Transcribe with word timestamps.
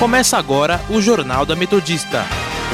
Começa 0.00 0.38
agora 0.38 0.80
o 0.88 0.98
Jornal 0.98 1.44
da 1.44 1.54
Metodista, 1.54 2.24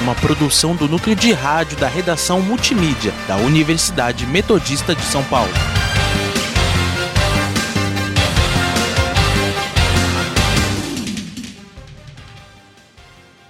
uma 0.00 0.14
produção 0.14 0.76
do 0.76 0.86
núcleo 0.86 1.16
de 1.16 1.32
rádio 1.32 1.76
da 1.76 1.88
redação 1.88 2.40
multimídia 2.40 3.12
da 3.26 3.36
Universidade 3.38 4.24
Metodista 4.24 4.94
de 4.94 5.02
São 5.02 5.24
Paulo. 5.24 5.50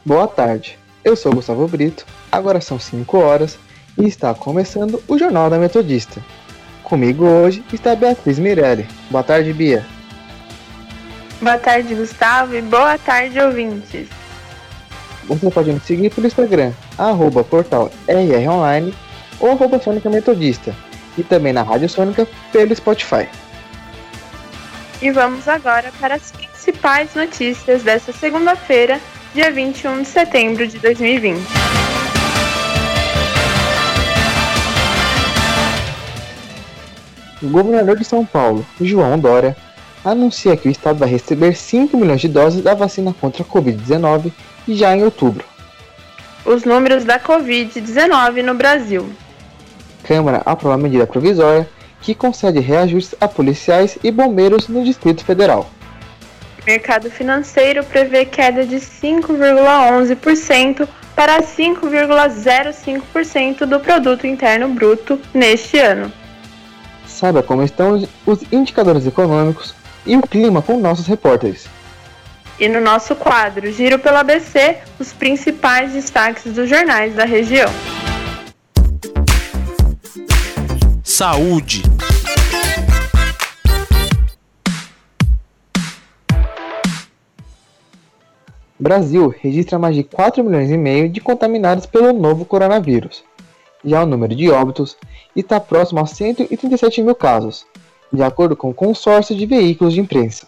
Boa 0.03 0.27
tarde, 0.27 0.79
eu 1.05 1.15
sou 1.15 1.35
Gustavo 1.35 1.69
Brito, 1.69 2.07
agora 2.33 2.63
são 2.63 2.81
5 2.81 3.19
horas 3.19 3.59
e 3.99 4.07
está 4.07 4.33
começando 4.33 5.03
o 5.07 5.19
Jornal 5.19 5.51
da 5.51 5.59
Metodista. 5.59 6.25
Comigo 6.83 7.27
hoje 7.27 7.63
está 7.71 7.95
Beatriz 7.95 8.39
Mirelli. 8.39 8.89
Boa 9.11 9.23
tarde, 9.23 9.53
Bia. 9.53 9.85
Boa 11.41 11.59
tarde, 11.59 11.95
Gustavo, 11.95 12.57
e 12.57 12.63
boa 12.63 12.97
tarde, 12.97 13.39
ouvintes. 13.39 14.09
Você 15.25 15.51
pode 15.51 15.71
nos 15.71 15.83
seguir 15.83 16.09
pelo 16.09 16.27
Instagram, 16.27 16.73
arroba 16.97 17.45
portal 17.45 17.91
RRonline 18.09 18.95
ou 19.39 19.51
arroba 19.51 19.79
Sônica 19.79 20.09
Metodista, 20.09 20.75
e 21.19 21.23
também 21.23 21.53
na 21.53 21.63
Rádio 21.63 21.91
Sônica 21.91 22.27
pelo 22.51 22.75
Spotify. 22.75 23.29
E 25.03 25.11
vamos 25.11 25.47
agora 25.47 25.93
para 26.01 26.15
as 26.15 26.33
principais 26.33 27.15
notícias 27.15 27.83
desta 27.83 28.13
segunda-feira, 28.13 28.99
dia 29.35 29.53
21 29.53 30.03
de 30.03 30.09
setembro 30.09 30.67
de 30.67 30.79
2020. 30.79 31.39
O 37.43 37.49
governador 37.51 37.99
de 37.99 38.05
São 38.05 38.25
Paulo, 38.25 38.67
João 38.81 39.19
Dória, 39.19 39.55
anuncia 40.11 40.57
que 40.57 40.69
o 40.69 40.71
estado 40.71 41.01
vai 41.01 41.09
receber 41.09 41.55
5 41.55 41.97
milhões 41.97 42.21
de 42.21 42.29
doses 42.29 42.63
da 42.63 42.75
vacina 42.75 43.13
contra 43.21 43.43
a 43.43 43.47
Covid-19 43.47 44.31
já 44.69 44.97
em 44.97 45.03
outubro. 45.03 45.45
Os 46.45 46.63
números 46.65 47.05
da 47.05 47.19
Covid-19 47.19 48.43
no 48.43 48.55
Brasil. 48.55 49.11
Câmara 50.05 50.43
aprova 50.47 50.79
medida 50.79 51.05
provisória 51.07 51.69
que 52.01 52.15
concede 52.15 52.61
reajustes 52.61 53.17
a 53.21 53.27
policiais 53.27 53.99
e 54.05 54.13
bombeiros 54.13 54.69
no 54.69 54.85
Distrito 54.85 55.25
Federal. 55.25 55.69
Mercado 56.65 57.11
financeiro 57.11 57.83
prevê 57.85 58.25
queda 58.25 58.65
de 58.65 58.77
5,11% 58.77 60.89
para 61.17 61.43
5,05% 61.43 63.67
do 63.67 63.81
produto 63.81 64.25
interno 64.27 64.69
bruto 64.69 65.21
neste 65.35 65.79
ano. 65.79 66.13
Saiba 67.07 67.43
como 67.43 67.65
estão 67.65 68.07
os 68.27 68.41
indicadores 68.53 69.07
econômicos 69.07 69.75
e 70.07 70.17
o 70.17 70.23
clima 70.23 70.63
com 70.63 70.79
nossos 70.79 71.07
repórteres. 71.07 71.67
E 72.59 72.69
no 72.69 72.81
nosso 72.81 73.15
quadro 73.15 73.71
Giro 73.71 73.99
pelo 73.99 74.17
ABC, 74.17 74.79
os 74.99 75.13
principais 75.13 75.93
destaques 75.93 76.53
dos 76.55 76.69
jornais 76.69 77.15
da 77.15 77.25
região. 77.25 77.69
Saúde. 81.03 81.83
Brasil 88.79 89.35
registra 89.41 89.79
mais 89.79 89.95
de 89.95 90.05
4 90.05 90.45
milhões 90.45 90.71
e 90.71 90.77
meio 90.77 91.09
de 91.09 91.21
contaminados 91.21 91.87
pelo 91.87 92.13
novo 92.13 92.45
coronavírus. 92.45 93.25
Já 93.85 94.03
o 94.03 94.07
número 94.07 94.35
de 94.35 94.51
óbitos 94.51 94.97
está 95.35 95.59
próximo 95.59 96.01
a 96.01 96.07
137 96.07 97.03
mil 97.03 97.15
casos, 97.15 97.67
de 98.13 98.23
acordo 98.23 98.57
com 98.57 98.71
o 98.71 98.75
consórcio 98.75 99.37
de 99.37 99.47
veículos 99.47 99.95
de 99.95 100.01
imprensa. 100.01 100.47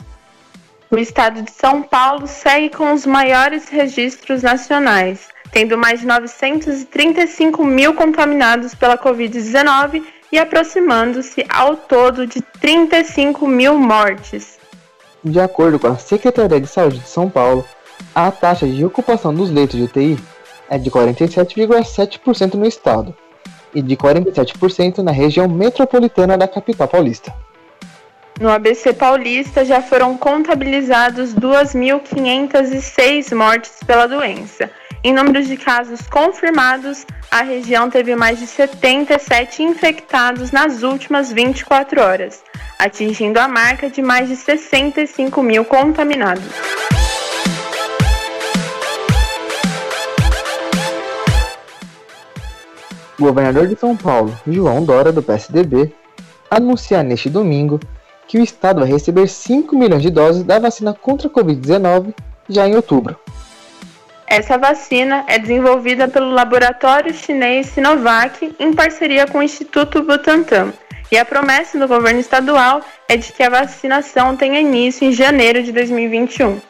O 0.90 0.96
estado 0.96 1.42
de 1.42 1.50
São 1.50 1.82
Paulo 1.82 2.26
segue 2.26 2.70
com 2.70 2.92
os 2.92 3.04
maiores 3.04 3.68
registros 3.68 4.42
nacionais, 4.42 5.28
tendo 5.52 5.76
mais 5.76 6.00
de 6.00 6.06
935 6.06 7.64
mil 7.64 7.94
contaminados 7.94 8.74
pela 8.74 8.96
Covid-19 8.96 10.02
e 10.32 10.38
aproximando-se 10.38 11.44
ao 11.48 11.76
todo 11.76 12.26
de 12.26 12.40
35 12.60 13.46
mil 13.46 13.78
mortes. 13.78 14.58
De 15.22 15.40
acordo 15.40 15.78
com 15.78 15.88
a 15.88 15.98
Secretaria 15.98 16.60
de 16.60 16.66
Saúde 16.66 17.00
de 17.00 17.08
São 17.08 17.28
Paulo, 17.28 17.64
a 18.14 18.30
taxa 18.30 18.66
de 18.66 18.84
ocupação 18.84 19.34
dos 19.34 19.50
leitos 19.50 19.76
de 19.76 19.84
UTI 19.84 20.18
é 20.70 20.78
de 20.78 20.90
47,7% 20.90 22.54
no 22.54 22.66
estado 22.66 23.14
e 23.74 23.82
de 23.82 23.96
47% 23.96 24.98
na 24.98 25.10
região 25.10 25.48
metropolitana 25.48 26.38
da 26.38 26.48
capital 26.48 26.88
paulista. 26.88 27.34
No 28.40 28.50
ABC 28.50 28.92
Paulista 28.92 29.64
já 29.64 29.82
foram 29.82 30.16
contabilizados 30.16 31.34
2.506 31.34 33.34
mortes 33.34 33.72
pela 33.84 34.06
doença. 34.06 34.70
Em 35.02 35.12
números 35.12 35.48
de 35.48 35.56
casos 35.56 36.02
confirmados, 36.02 37.04
a 37.32 37.42
região 37.42 37.90
teve 37.90 38.14
mais 38.14 38.38
de 38.38 38.46
77 38.46 39.64
infectados 39.64 40.52
nas 40.52 40.84
últimas 40.84 41.32
24 41.32 42.00
horas, 42.00 42.44
atingindo 42.78 43.40
a 43.40 43.48
marca 43.48 43.90
de 43.90 44.00
mais 44.00 44.28
de 44.28 44.36
65 44.36 45.42
mil 45.42 45.64
contaminados. 45.64 46.44
O 53.18 53.24
governador 53.24 53.66
de 53.66 53.74
São 53.74 53.96
Paulo, 53.96 54.32
João 54.46 54.84
Dória, 54.84 55.10
do 55.10 55.24
PSDB, 55.24 55.92
anuncia 56.48 57.02
neste 57.02 57.28
domingo 57.28 57.80
que 58.28 58.38
o 58.38 58.44
estado 58.44 58.80
vai 58.80 58.88
receber 58.88 59.26
5 59.26 59.74
milhões 59.74 60.02
de 60.02 60.10
doses 60.10 60.44
da 60.44 60.58
vacina 60.58 60.92
contra 60.94 61.26
a 61.26 61.30
Covid-19 61.30 62.14
já 62.48 62.68
em 62.68 62.76
outubro. 62.76 63.18
Essa 64.26 64.58
vacina 64.58 65.24
é 65.26 65.38
desenvolvida 65.38 66.06
pelo 66.06 66.30
laboratório 66.30 67.14
chinês 67.14 67.68
Sinovac 67.68 68.54
em 68.58 68.74
parceria 68.74 69.26
com 69.26 69.38
o 69.38 69.42
Instituto 69.42 70.02
Butantan. 70.02 70.74
E 71.10 71.16
a 71.16 71.24
promessa 71.24 71.78
do 71.78 71.88
governo 71.88 72.20
estadual 72.20 72.82
é 73.08 73.16
de 73.16 73.32
que 73.32 73.42
a 73.42 73.48
vacinação 73.48 74.36
tenha 74.36 74.60
início 74.60 75.08
em 75.08 75.12
janeiro 75.12 75.62
de 75.62 75.72
2021. 75.72 76.60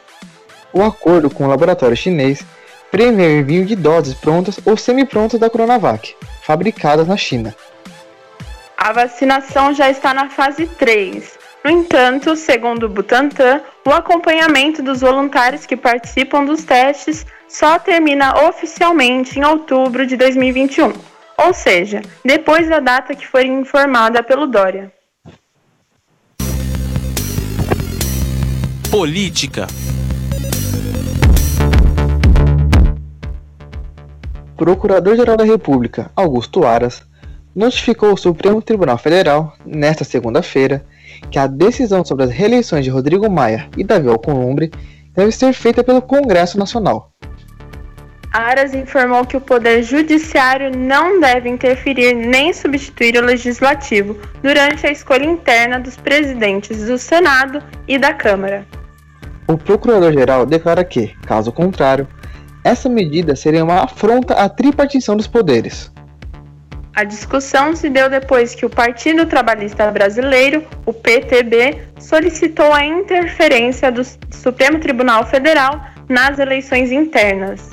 O 0.71 0.81
acordo 0.81 1.29
com 1.29 1.43
o 1.43 1.47
laboratório 1.47 1.97
chinês 1.97 2.45
prevê 2.89 3.23
o 3.23 3.39
envio 3.41 3.65
de 3.65 3.75
doses 3.75 4.13
prontas 4.13 4.57
ou 4.65 4.77
semi-prontas 4.77 5.37
da 5.37 5.49
Coronavac, 5.49 6.15
fabricadas 6.41 7.09
na 7.09 7.17
China. 7.17 7.53
A 8.77 8.93
vacinação 8.93 9.73
já 9.73 9.89
está 9.89 10.13
na 10.13 10.29
fase 10.29 10.65
3, 10.65 11.38
no 11.63 11.69
entanto, 11.69 12.35
segundo 12.35 12.85
o 12.85 12.89
Butantan, 12.89 13.61
o 13.85 13.91
acompanhamento 13.91 14.81
dos 14.81 15.01
voluntários 15.01 15.65
que 15.65 15.75
participam 15.75 16.45
dos 16.45 16.63
testes 16.63 17.25
só 17.47 17.77
termina 17.77 18.47
oficialmente 18.47 19.37
em 19.37 19.43
outubro 19.43 20.05
de 20.05 20.15
2021, 20.15 20.93
ou 21.37 21.53
seja, 21.53 22.01
depois 22.23 22.69
da 22.69 22.79
data 22.79 23.13
que 23.13 23.27
foi 23.27 23.45
informada 23.45 24.23
pelo 24.23 24.47
Dória. 24.47 24.91
Política. 28.89 29.67
Procurador-Geral 34.55 35.37
da 35.37 35.43
República, 35.43 36.11
Augusto 36.15 36.65
Aras, 36.65 37.03
notificou 37.55 38.13
o 38.13 38.17
Supremo 38.17 38.61
Tribunal 38.61 38.97
Federal, 38.97 39.55
nesta 39.65 40.03
segunda-feira, 40.03 40.85
que 41.29 41.39
a 41.39 41.47
decisão 41.47 42.03
sobre 42.03 42.25
as 42.25 42.31
reeleições 42.31 42.83
de 42.83 42.89
Rodrigo 42.89 43.29
Maia 43.29 43.67
e 43.77 43.83
Davi 43.83 44.07
Alcolumbre 44.07 44.71
deve 45.15 45.31
ser 45.31 45.53
feita 45.53 45.83
pelo 45.83 46.01
Congresso 46.01 46.57
Nacional. 46.57 47.11
Aras 48.31 48.75
informou 48.75 49.25
que 49.25 49.35
o 49.35 49.41
Poder 49.41 49.81
Judiciário 49.81 50.75
não 50.77 51.19
deve 51.19 51.49
interferir 51.49 52.13
nem 52.13 52.53
substituir 52.53 53.17
o 53.17 53.25
Legislativo 53.25 54.15
durante 54.43 54.85
a 54.85 54.91
escolha 54.91 55.25
interna 55.25 55.79
dos 55.79 55.97
presidentes 55.97 56.85
do 56.85 56.97
Senado 56.97 57.61
e 57.87 57.97
da 57.97 58.13
Câmara. 58.13 58.67
O 59.47 59.57
Procurador-Geral 59.57 60.45
declara 60.45 60.83
que, 60.83 61.07
caso 61.25 61.51
contrário, 61.51 62.07
essa 62.63 62.87
medida 62.87 63.35
seria 63.35 63.63
uma 63.63 63.83
afronta 63.83 64.35
à 64.35 64.47
tripartição 64.47 65.17
dos 65.17 65.25
poderes. 65.25 65.91
A 66.95 67.03
discussão 67.03 67.75
se 67.75 67.89
deu 67.89 68.09
depois 68.09 68.55
que 68.55 68.65
o 68.65 68.69
Partido 68.69 69.25
Trabalhista 69.25 69.89
Brasileiro, 69.91 70.65
o 70.85 70.91
PTB, 70.91 71.77
solicitou 71.99 72.73
a 72.73 72.85
interferência 72.85 73.91
do 73.91 74.01
Supremo 74.31 74.79
Tribunal 74.79 75.25
Federal 75.25 75.79
nas 76.07 76.39
eleições 76.39 76.91
internas. 76.91 77.69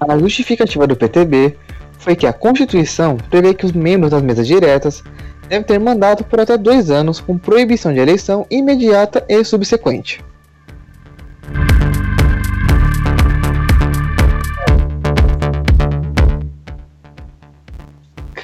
A 0.00 0.18
justificativa 0.18 0.86
do 0.86 0.94
PTB 0.94 1.56
foi 1.98 2.14
que 2.14 2.26
a 2.26 2.32
Constituição 2.32 3.16
prevê 3.16 3.54
que 3.54 3.64
os 3.64 3.72
membros 3.72 4.10
das 4.10 4.22
mesas 4.22 4.46
diretas 4.46 5.02
devem 5.48 5.64
ter 5.64 5.78
mandato 5.78 6.22
por 6.24 6.40
até 6.40 6.56
dois 6.58 6.90
anos 6.90 7.20
com 7.20 7.38
proibição 7.38 7.92
de 7.92 8.00
eleição 8.00 8.46
imediata 8.50 9.24
e 9.28 9.42
subsequente. 9.42 10.22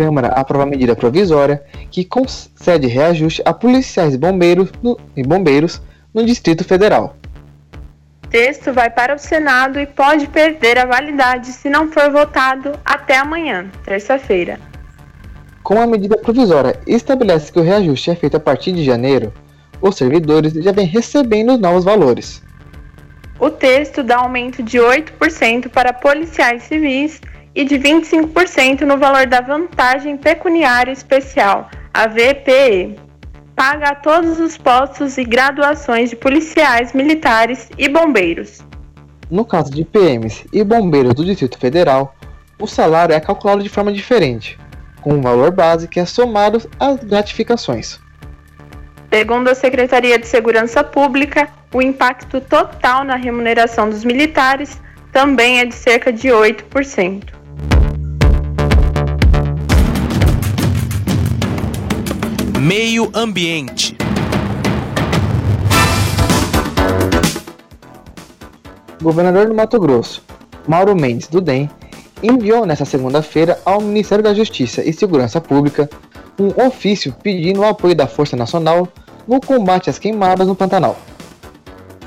Câmara 0.02 0.28
aprova 0.34 0.66
medida 0.66 0.96
provisória 0.96 1.62
que 1.88 2.04
concede 2.04 2.88
reajuste 2.88 3.40
a 3.44 3.54
policiais 3.54 4.16
bombeiros 4.16 4.68
no, 4.82 4.98
e 5.16 5.22
bombeiros 5.22 5.80
no 6.12 6.26
Distrito 6.26 6.64
Federal. 6.64 7.14
texto 8.28 8.72
vai 8.72 8.90
para 8.90 9.14
o 9.14 9.18
Senado 9.18 9.78
e 9.78 9.86
pode 9.86 10.26
perder 10.26 10.76
a 10.76 10.86
validade 10.86 11.52
se 11.52 11.70
não 11.70 11.92
for 11.92 12.10
votado 12.10 12.72
até 12.84 13.16
amanhã, 13.16 13.70
terça-feira. 13.84 14.58
Com 15.62 15.80
a 15.80 15.86
medida 15.86 16.18
provisória 16.18 16.80
estabelece 16.84 17.52
que 17.52 17.60
o 17.60 17.62
reajuste 17.62 18.10
é 18.10 18.16
feito 18.16 18.36
a 18.36 18.40
partir 18.40 18.72
de 18.72 18.82
janeiro, 18.82 19.32
os 19.80 19.94
servidores 19.94 20.52
já 20.52 20.72
vêm 20.72 20.86
recebendo 20.86 21.52
os 21.52 21.60
novos 21.60 21.84
valores. 21.84 22.42
O 23.38 23.50
texto 23.50 24.02
dá 24.02 24.16
aumento 24.16 24.64
de 24.64 24.78
8% 24.78 25.68
para 25.68 25.92
policiais 25.92 26.64
civis 26.64 27.20
e 27.54 27.64
de 27.64 27.78
25% 27.78 28.82
no 28.82 28.96
valor 28.96 29.26
da 29.26 29.40
vantagem 29.40 30.16
pecuniária 30.16 30.92
especial, 30.92 31.68
a 31.92 32.06
VPE. 32.06 32.96
Paga 33.54 33.90
a 33.90 33.94
todos 33.94 34.40
os 34.40 34.56
postos 34.56 35.18
e 35.18 35.24
graduações 35.24 36.10
de 36.10 36.16
policiais, 36.16 36.92
militares 36.92 37.68
e 37.76 37.88
bombeiros. 37.88 38.60
No 39.30 39.44
caso 39.44 39.70
de 39.70 39.84
PMs 39.84 40.46
e 40.52 40.64
bombeiros 40.64 41.14
do 41.14 41.24
Distrito 41.24 41.58
Federal, 41.58 42.14
o 42.58 42.66
salário 42.66 43.14
é 43.14 43.20
calculado 43.20 43.62
de 43.62 43.68
forma 43.68 43.92
diferente, 43.92 44.58
com 45.00 45.14
um 45.14 45.20
valor 45.20 45.50
base 45.50 45.88
que 45.88 46.00
é 46.00 46.06
somado 46.06 46.62
às 46.78 47.02
gratificações. 47.04 48.00
Segundo 49.12 49.48
a 49.48 49.54
Secretaria 49.54 50.18
de 50.18 50.26
Segurança 50.26 50.82
Pública, 50.82 51.48
o 51.74 51.82
impacto 51.82 52.40
total 52.40 53.04
na 53.04 53.16
remuneração 53.16 53.90
dos 53.90 54.04
militares 54.04 54.80
também 55.12 55.60
é 55.60 55.66
de 55.66 55.74
cerca 55.74 56.10
de 56.10 56.28
8%. 56.28 57.41
Meio 62.60 63.10
Ambiente. 63.12 63.96
Governador 69.02 69.48
do 69.48 69.54
Mato 69.54 69.80
Grosso, 69.80 70.22
Mauro 70.68 70.94
Mendes 70.94 71.26
do 71.26 71.40
DEM, 71.40 71.68
enviou 72.22 72.64
nesta 72.64 72.84
segunda-feira 72.84 73.58
ao 73.64 73.80
Ministério 73.80 74.22
da 74.22 74.32
Justiça 74.32 74.82
e 74.82 74.92
Segurança 74.92 75.40
Pública 75.40 75.90
um 76.38 76.66
ofício 76.66 77.12
pedindo 77.22 77.60
o 77.60 77.64
apoio 77.64 77.94
da 77.94 78.06
Força 78.06 78.36
Nacional 78.36 78.88
no 79.26 79.40
combate 79.40 79.90
às 79.90 79.98
queimadas 79.98 80.46
no 80.46 80.54
Pantanal. 80.54 80.96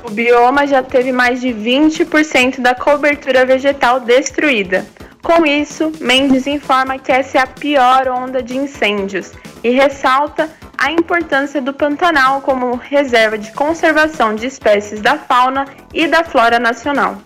O 0.04 0.10
bioma 0.10 0.66
já 0.66 0.82
teve 0.82 1.12
mais 1.12 1.40
de 1.40 1.48
20% 1.48 2.60
da 2.60 2.74
cobertura 2.74 3.44
vegetal 3.44 4.00
destruída. 4.00 4.86
Com 5.26 5.44
isso, 5.44 5.90
Mendes 6.00 6.46
informa 6.46 7.00
que 7.00 7.10
essa 7.10 7.38
é 7.38 7.40
a 7.40 7.48
pior 7.48 8.06
onda 8.06 8.40
de 8.40 8.56
incêndios 8.56 9.32
e 9.64 9.70
ressalta 9.70 10.48
a 10.78 10.92
importância 10.92 11.60
do 11.60 11.74
Pantanal 11.74 12.40
como 12.42 12.76
reserva 12.76 13.36
de 13.36 13.50
conservação 13.50 14.36
de 14.36 14.46
espécies 14.46 15.00
da 15.00 15.18
fauna 15.18 15.66
e 15.92 16.06
da 16.06 16.22
flora 16.22 16.60
nacional. 16.60 17.16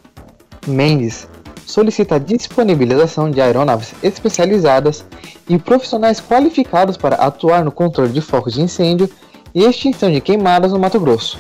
Mendes 0.67 1.29
solicita 1.67 2.15
a 2.15 2.19
disponibilização 2.19 3.31
de 3.31 3.39
aeronaves 3.39 3.93
especializadas 4.03 5.05
e 5.47 5.59
profissionais 5.59 6.23
qualificados 6.23 6.97
para 6.97 7.17
atuar 7.17 7.63
no 7.63 7.71
controle 7.71 8.13
de 8.15 8.23
focos 8.23 8.55
de 8.55 8.63
incêndio 8.63 9.11
e 9.55 9.63
extinção 9.63 10.11
de 10.11 10.23
queimadas 10.23 10.73
no 10.73 10.79
Mato 10.79 10.99
Grosso. 10.99 11.39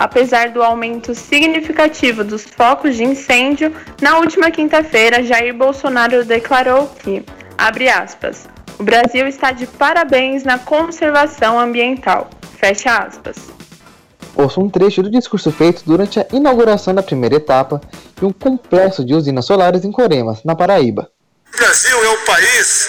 Apesar 0.00 0.48
do 0.48 0.62
aumento 0.62 1.14
significativo 1.14 2.24
dos 2.24 2.42
focos 2.42 2.96
de 2.96 3.04
incêndio, 3.04 3.70
na 4.00 4.16
última 4.16 4.50
quinta-feira 4.50 5.22
Jair 5.22 5.54
Bolsonaro 5.54 6.24
declarou 6.24 6.86
que, 6.86 7.22
abre 7.58 7.90
aspas, 7.90 8.48
o 8.78 8.82
Brasil 8.82 9.28
está 9.28 9.52
de 9.52 9.66
parabéns 9.66 10.42
na 10.42 10.58
conservação 10.58 11.60
ambiental. 11.60 12.30
Fecha 12.56 12.96
aspas. 12.96 13.36
Ouça 14.34 14.58
um 14.58 14.70
trecho 14.70 15.02
do 15.02 15.10
discurso 15.10 15.52
feito 15.52 15.82
durante 15.84 16.18
a 16.18 16.26
inauguração 16.32 16.94
da 16.94 17.02
primeira 17.02 17.34
etapa 17.34 17.78
de 18.18 18.24
um 18.24 18.32
complexo 18.32 19.04
de 19.04 19.12
usinas 19.12 19.44
solares 19.44 19.84
em 19.84 19.92
Coremas, 19.92 20.42
na 20.44 20.56
Paraíba. 20.56 21.10
O 21.54 21.58
Brasil 21.58 22.04
é 22.04 22.08
o 22.08 22.24
país 22.24 22.88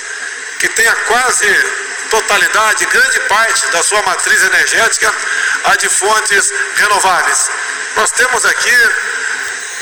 que 0.61 0.69
tem 0.69 0.87
a 0.87 0.95
quase 1.09 1.80
totalidade, 2.11 2.85
grande 2.85 3.19
parte 3.21 3.67
da 3.71 3.81
sua 3.81 4.01
matriz 4.03 4.43
energética 4.43 5.11
a 5.63 5.75
de 5.77 5.89
fontes 5.89 6.51
renováveis. 6.75 7.49
Nós 7.95 8.11
temos 8.11 8.45
aqui 8.45 8.77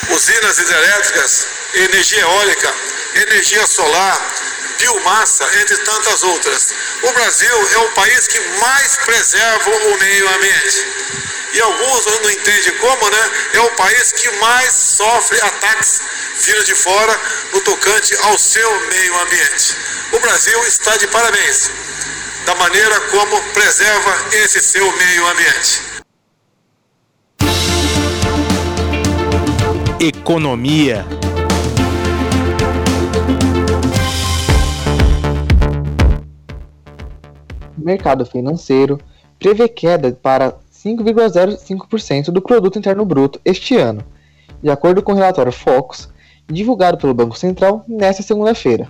usinas 0.09 0.59
hidrelétricas, 0.59 1.47
energia 1.73 2.21
eólica, 2.21 2.73
energia 3.15 3.65
solar, 3.65 4.17
biomassa, 4.79 5.45
entre 5.61 5.77
tantas 5.77 6.23
outras. 6.23 6.73
O 7.03 7.11
Brasil 7.11 7.69
é 7.73 7.77
o 7.77 7.91
país 7.91 8.27
que 8.27 8.39
mais 8.59 8.95
preserva 8.97 9.69
o 9.69 9.99
meio 9.99 10.35
ambiente. 10.35 10.87
E 11.53 11.61
alguns 11.61 12.05
não 12.05 12.29
entendem 12.29 12.77
como, 12.77 13.09
né? 13.09 13.31
É 13.53 13.59
o 13.61 13.71
país 13.71 14.11
que 14.11 14.29
mais 14.37 14.71
sofre 14.71 15.39
ataques 15.41 16.01
vindos 16.41 16.65
de 16.65 16.75
fora 16.75 17.19
no 17.53 17.61
tocante 17.61 18.15
ao 18.23 18.37
seu 18.37 18.79
meio 18.89 19.19
ambiente. 19.21 19.75
O 20.11 20.19
Brasil 20.19 20.63
está 20.65 20.95
de 20.97 21.07
parabéns 21.07 21.71
da 22.45 22.55
maneira 22.55 22.99
como 23.11 23.41
preserva 23.53 24.15
esse 24.33 24.59
seu 24.61 24.91
meio 24.91 25.27
ambiente. 25.27 25.81
Economia. 29.99 31.05
Mercado 37.89 38.25
financeiro 38.25 38.99
prevê 39.39 39.67
queda 39.67 40.11
para 40.11 40.53
5,05% 40.71 42.25
do 42.25 42.39
produto 42.41 42.77
interno 42.77 43.03
bruto 43.03 43.41
este 43.43 43.75
ano, 43.77 44.03
de 44.61 44.69
acordo 44.69 45.01
com 45.01 45.13
o 45.13 45.15
relatório 45.15 45.51
Focus, 45.51 46.07
divulgado 46.47 46.99
pelo 46.99 47.15
Banco 47.15 47.35
Central 47.37 47.83
nesta 47.87 48.21
segunda-feira. 48.21 48.87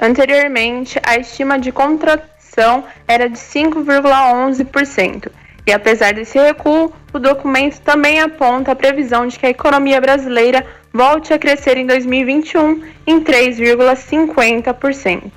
Anteriormente, 0.00 1.00
a 1.02 1.16
estima 1.16 1.58
de 1.58 1.72
contração 1.72 2.84
era 3.06 3.28
de 3.28 3.36
5,11%, 3.36 5.30
e 5.66 5.72
apesar 5.72 6.14
desse 6.14 6.38
recuo, 6.38 6.92
o 7.12 7.18
documento 7.18 7.80
também 7.80 8.20
aponta 8.20 8.70
a 8.72 8.76
previsão 8.76 9.26
de 9.26 9.38
que 9.38 9.46
a 9.46 9.50
economia 9.50 10.00
brasileira 10.00 10.64
volte 10.92 11.32
a 11.32 11.38
crescer 11.38 11.76
em 11.76 11.86
2021 11.86 12.82
em 13.06 13.22
3,50%. 13.22 15.30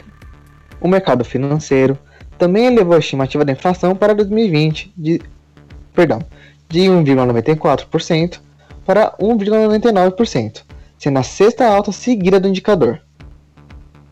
O 0.80 0.88
mercado 0.88 1.26
financeiro 1.26 1.98
também 2.42 2.66
elevou 2.66 2.96
a 2.96 3.00
estimativa 3.00 3.46
da 3.46 3.52
inflação 3.52 3.96
para 3.96 4.16
2020 4.16 4.92
de, 4.98 5.22
perdão, 5.94 6.26
de 6.68 6.80
1,94% 6.80 8.40
para 8.84 9.12
1,99%, 9.22 10.64
sendo 10.98 11.20
a 11.20 11.24
sexta 11.24 11.68
alta 11.68 11.92
seguida 11.92 12.40
do 12.40 12.48
indicador. 12.48 13.00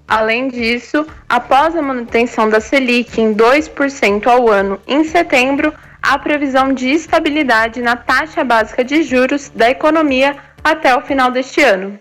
Além 0.08 0.48
disso, 0.48 1.08
após 1.28 1.76
a 1.76 1.82
manutenção 1.82 2.48
da 2.48 2.62
Selic 2.62 3.20
em 3.20 3.34
2% 3.34 4.28
ao 4.28 4.48
ano 4.48 4.80
em 4.88 5.04
setembro, 5.06 5.74
há 6.00 6.20
previsão 6.20 6.72
de 6.72 6.88
estabilidade 6.88 7.82
na 7.82 7.96
taxa 7.96 8.44
básica 8.44 8.84
de 8.84 9.02
juros 9.02 9.50
da 9.56 9.72
economia 9.72 10.38
até 10.64 10.96
o 10.96 11.02
final 11.02 11.32
deste 11.32 11.64
ano. 11.64 11.98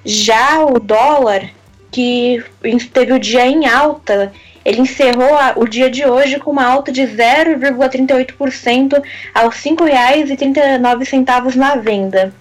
Já 0.03 0.65
o 0.65 0.79
dólar, 0.79 1.51
que 1.93 2.43
teve 2.91 3.13
o 3.13 3.19
dia 3.19 3.45
em 3.45 3.67
alta, 3.67 4.33
ele 4.65 4.81
encerrou 4.81 5.37
o 5.57 5.67
dia 5.67 5.89
de 5.89 6.05
hoje 6.05 6.39
com 6.39 6.51
uma 6.51 6.65
alta 6.65 6.91
de 6.91 7.03
0,38% 7.03 9.01
aos 9.33 9.63
R$ 9.63 9.71
5,39 9.71 11.55
na 11.55 11.75
venda. 11.75 12.33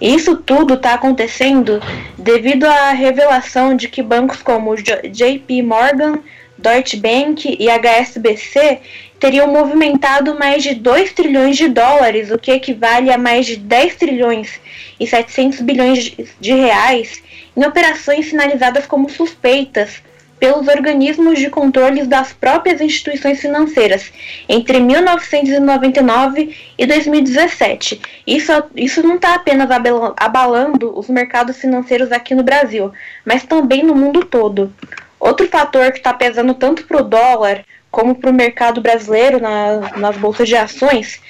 Isso 0.00 0.36
tudo 0.36 0.74
está 0.74 0.94
acontecendo 0.94 1.82
devido 2.16 2.64
à 2.64 2.92
revelação 2.92 3.76
de 3.76 3.88
que 3.88 4.00
bancos 4.00 4.40
como 4.42 4.76
JP 4.76 5.62
Morgan, 5.62 6.20
Deutsche 6.56 6.96
Bank 6.96 7.56
e 7.58 7.68
HSBC 7.68 8.78
teriam 9.20 9.48
movimentado 9.48 10.38
mais 10.38 10.62
de 10.62 10.74
2 10.74 11.12
trilhões 11.12 11.56
de 11.56 11.68
dólares, 11.68 12.30
o 12.30 12.38
que 12.38 12.52
equivale 12.52 13.12
a 13.12 13.18
mais 13.18 13.46
de 13.46 13.56
10 13.56 13.96
trilhões 13.96 14.60
e 14.98 15.06
700 15.06 15.60
bilhões 15.60 16.14
de 16.40 16.52
reais, 16.52 17.20
em 17.58 17.66
operações 17.66 18.26
sinalizadas 18.26 18.86
como 18.86 19.10
suspeitas 19.10 20.00
pelos 20.38 20.68
organismos 20.68 21.40
de 21.40 21.50
controle 21.50 22.06
das 22.06 22.32
próprias 22.32 22.80
instituições 22.80 23.40
financeiras 23.40 24.12
entre 24.48 24.78
1999 24.78 26.56
e 26.78 26.86
2017. 26.86 28.00
Isso, 28.24 28.52
isso 28.76 29.02
não 29.02 29.16
está 29.16 29.34
apenas 29.34 29.68
abalando 30.16 30.96
os 30.96 31.08
mercados 31.08 31.56
financeiros 31.56 32.12
aqui 32.12 32.32
no 32.32 32.44
Brasil, 32.44 32.92
mas 33.24 33.42
também 33.42 33.82
no 33.82 33.96
mundo 33.96 34.24
todo. 34.24 34.72
Outro 35.18 35.48
fator 35.48 35.90
que 35.90 35.98
está 35.98 36.14
pesando 36.14 36.54
tanto 36.54 36.86
para 36.86 37.00
o 37.00 37.04
dólar 37.04 37.64
como 37.90 38.14
para 38.14 38.30
o 38.30 38.34
mercado 38.34 38.80
brasileiro 38.80 39.40
na, 39.40 39.96
nas 39.96 40.16
bolsas 40.16 40.48
de 40.48 40.54
ações 40.54 41.20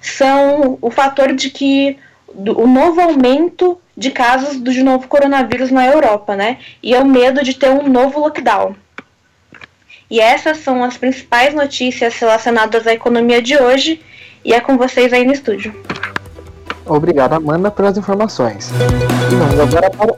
são 0.00 0.78
o 0.82 0.90
fator 0.90 1.32
de 1.32 1.48
que 1.48 1.96
o 2.26 2.66
novo 2.66 3.00
aumento 3.00 3.80
de 3.96 4.10
casos 4.10 4.58
do 4.58 4.72
de 4.72 4.82
novo 4.82 5.08
coronavírus 5.08 5.70
na 5.70 5.86
Europa, 5.86 6.36
né? 6.36 6.58
E 6.82 6.94
é 6.94 7.00
o 7.00 7.06
medo 7.06 7.42
de 7.42 7.54
ter 7.54 7.70
um 7.70 7.88
novo 7.88 8.20
lockdown. 8.20 8.76
E 10.10 10.20
essas 10.20 10.58
são 10.58 10.84
as 10.84 10.96
principais 10.96 11.54
notícias 11.54 12.16
relacionadas 12.16 12.86
à 12.86 12.92
economia 12.92 13.42
de 13.42 13.56
hoje. 13.56 14.00
E 14.44 14.52
é 14.52 14.60
com 14.60 14.76
vocês 14.76 15.12
aí 15.12 15.24
no 15.24 15.32
estúdio. 15.32 15.74
Obrigado, 16.84 17.32
Amanda, 17.32 17.70
pelas 17.70 17.98
informações. 17.98 18.70
E 19.32 19.34
vamos 19.34 19.58
agora 19.58 19.90
para, 19.90 20.14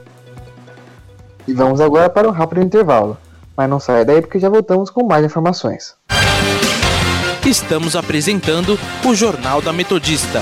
e 1.47 1.53
vamos 1.53 1.81
agora 1.81 2.09
para 2.09 2.27
um 2.27 2.31
rápido 2.31 2.61
intervalo. 2.61 3.17
Mas 3.57 3.69
não 3.69 3.79
saia 3.79 4.05
daí 4.05 4.21
porque 4.21 4.39
já 4.39 4.49
voltamos 4.49 4.91
com 4.91 5.03
mais 5.03 5.25
informações. 5.25 5.95
Estamos 7.45 7.95
apresentando 7.95 8.77
o 9.03 9.15
Jornal 9.15 9.61
da 9.61 9.73
Metodista. 9.73 10.41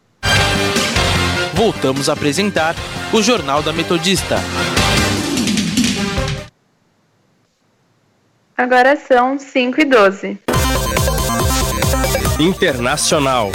voltamos 1.61 2.09
a 2.09 2.13
apresentar 2.13 2.73
o 3.13 3.21
Jornal 3.21 3.61
da 3.61 3.71
Metodista. 3.71 4.37
Agora 8.57 8.95
são 8.95 9.37
5 9.37 9.79
e 9.79 9.85
12. 9.85 10.39
Internacional. 12.39 13.51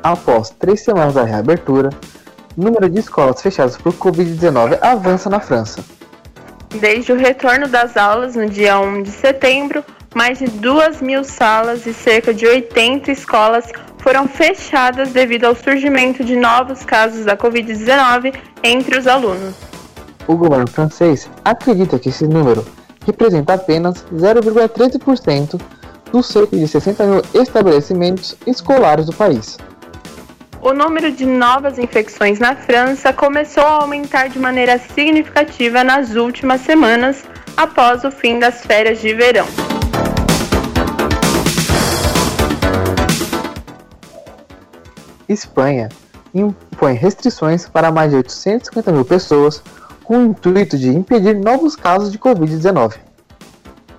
Após 0.00 0.50
três 0.50 0.84
semanas 0.84 1.14
da 1.14 1.24
reabertura, 1.24 1.90
o 2.56 2.62
número 2.62 2.88
de 2.88 3.00
escolas 3.00 3.42
fechadas 3.42 3.76
por 3.76 3.92
Covid-19 3.94 4.78
avança 4.80 5.28
na 5.28 5.40
França. 5.40 5.84
Desde 6.80 7.10
o 7.10 7.16
retorno 7.16 7.66
das 7.66 7.96
aulas 7.96 8.36
no 8.36 8.48
dia 8.48 8.78
1 8.78 9.02
de 9.02 9.10
setembro, 9.10 9.84
mais 10.14 10.38
de 10.38 10.46
2 10.46 11.02
mil 11.02 11.24
salas 11.24 11.86
e 11.86 11.92
cerca 11.92 12.32
de 12.32 12.46
80 12.46 13.12
escolas 13.12 13.66
foram 13.98 14.26
fechadas 14.26 15.12
devido 15.12 15.44
ao 15.44 15.54
surgimento 15.54 16.24
de 16.24 16.36
novos 16.36 16.84
casos 16.84 17.24
da 17.24 17.36
Covid-19 17.36 18.34
entre 18.62 18.98
os 18.98 19.06
alunos. 19.06 19.54
O 20.26 20.36
governo 20.36 20.66
francês 20.66 21.28
acredita 21.44 21.98
que 21.98 22.08
esse 22.08 22.26
número 22.26 22.64
representa 23.06 23.54
apenas 23.54 24.04
0,13% 24.14 25.60
dos 26.12 26.26
cerca 26.26 26.56
de 26.56 26.66
60 26.66 27.04
mil 27.04 27.22
estabelecimentos 27.34 28.36
escolares 28.46 29.06
do 29.06 29.12
país. 29.12 29.58
O 30.60 30.72
número 30.72 31.12
de 31.12 31.24
novas 31.24 31.78
infecções 31.78 32.38
na 32.38 32.56
França 32.56 33.12
começou 33.12 33.62
a 33.62 33.82
aumentar 33.82 34.28
de 34.28 34.38
maneira 34.38 34.78
significativa 34.78 35.84
nas 35.84 36.16
últimas 36.16 36.62
semanas 36.62 37.24
após 37.56 38.04
o 38.04 38.10
fim 38.10 38.38
das 38.38 38.66
férias 38.66 39.00
de 39.00 39.14
verão. 39.14 39.46
Espanha 45.28 45.88
impõe 46.34 46.94
restrições 46.94 47.68
para 47.68 47.90
mais 47.90 48.10
de 48.10 48.16
850 48.16 48.92
mil 48.92 49.04
pessoas 49.04 49.62
com 50.04 50.18
o 50.18 50.26
intuito 50.26 50.78
de 50.78 50.88
impedir 50.88 51.34
novos 51.34 51.76
casos 51.76 52.10
de 52.10 52.18
Covid-19. 52.18 52.94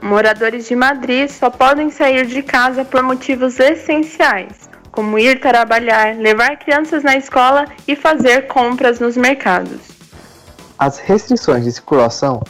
Moradores 0.02 0.68
de 0.68 0.76
Madrid 0.76 1.30
só 1.30 1.50
podem 1.50 1.90
sair 1.90 2.26
de 2.26 2.42
casa 2.42 2.86
por 2.86 3.04
motivos 3.04 3.60
essenciais, 3.60 4.70
como 4.92 5.20
ir 5.20 5.40
trabalhar, 5.40 6.16
levar 6.16 6.58
crianças 6.58 7.04
na 7.04 7.16
escola 7.16 7.66
e 7.88 7.96
fazer 7.96 8.48
compras 8.48 9.00
nos 9.00 9.18
mercados. 9.18 9.80
As 10.78 10.98
restrições 10.98 11.66
de 11.66 11.72
circulação, 11.74 12.42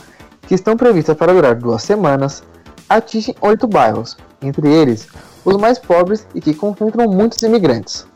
que 0.48 0.54
estão 0.54 0.78
previstas 0.78 1.18
para 1.18 1.34
durar 1.34 1.56
duas 1.56 1.82
semanas, 1.82 2.44
atingem 2.88 3.36
oito 3.42 3.68
bairros, 3.68 4.16
entre 4.42 4.70
eles 4.70 5.08
os 5.44 5.58
mais 5.58 5.80
pobres 5.80 6.28
e 6.36 6.40
que 6.40 6.54
concentram 6.54 7.08
muitos 7.08 7.42
imigrantes. 7.42 8.08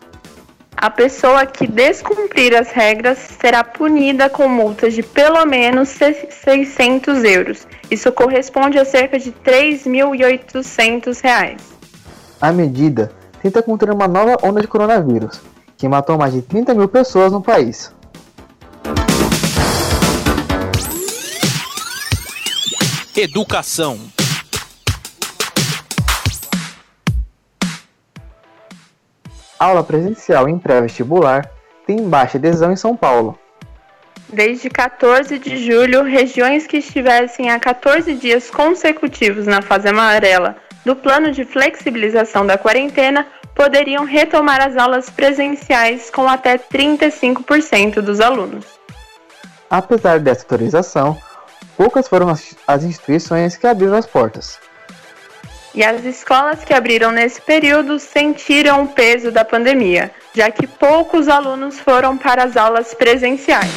A 0.76 0.90
pessoa 0.90 1.46
que 1.46 1.66
descumprir 1.66 2.56
as 2.56 2.72
regras 2.72 3.18
será 3.40 3.64
punida 3.64 4.30
com 4.30 4.48
multas 4.48 4.94
de 4.94 5.02
pelo 5.02 5.46
menos 5.46 5.90
600 5.90 7.24
euros. 7.24 7.68
Isso 7.90 8.12
corresponde 8.12 8.78
a 8.78 8.86
cerca 8.86 9.18
de 9.18 9.32
3.800 9.32 11.22
reais. 11.22 11.62
A 12.42 12.52
medida 12.52 13.12
tenta 13.42 13.62
conter 13.62 13.90
uma 13.92 14.08
nova 14.08 14.38
onda 14.44 14.62
de 14.62 14.68
coronavírus, 14.68 15.40
que 15.78 15.88
matou 15.88 16.18
mais 16.18 16.34
de 16.34 16.42
30 16.42 16.74
mil 16.74 16.88
pessoas 16.88 17.32
no 17.32 17.42
país. 17.42 17.94
Educação 23.16 24.00
aula 29.64 29.84
presencial 29.84 30.48
em 30.50 30.58
pré-vestibular 30.58 31.50
tem 31.86 32.08
baixa 32.08 32.38
adesão 32.38 32.72
em 32.72 32.76
São 32.76 32.96
Paulo. 32.96 33.38
Desde 34.30 34.70
14 34.70 35.38
de 35.38 35.58
julho, 35.58 36.04
regiões 36.04 36.66
que 36.66 36.78
estivessem 36.78 37.52
há 37.52 37.60
14 37.60 38.16
dias 38.16 38.50
consecutivos 38.50 39.46
na 39.46 39.62
fase 39.62 39.88
amarela 39.88 40.56
do 40.84 40.96
plano 40.96 41.32
de 41.32 41.46
flexibilização 41.46 42.46
da 42.46 42.58
quarentena 42.58 43.28
poderiam 43.54 44.04
retomar 44.06 44.62
as 44.62 44.76
aulas 44.76 45.10
presenciais 45.10 46.10
com 46.10 46.28
até 46.28 46.58
35% 46.58 48.02
dos 48.02 48.20
alunos. 48.20 48.66
Apesar 49.70 50.20
dessa 50.20 50.42
autorização, 50.42 51.18
poucas 51.78 52.08
foram 52.08 52.30
as 52.68 52.84
instituições 52.84 53.56
que 53.56 53.68
abriram 53.68 53.96
as 53.96 54.08
portas. 54.08 54.60
E 55.76 55.84
as 55.84 56.06
escolas 56.06 56.64
que 56.64 56.72
abriram 56.72 57.12
nesse 57.12 57.42
período 57.42 57.98
sentiram 57.98 58.84
o 58.84 58.88
peso 58.88 59.32
da 59.32 59.44
pandemia, 59.44 60.12
já 60.32 60.52
que 60.52 60.68
poucos 60.68 61.28
alunos 61.28 61.80
foram 61.80 62.16
para 62.16 62.44
as 62.44 62.56
aulas 62.56 62.94
presenciais. 62.94 63.72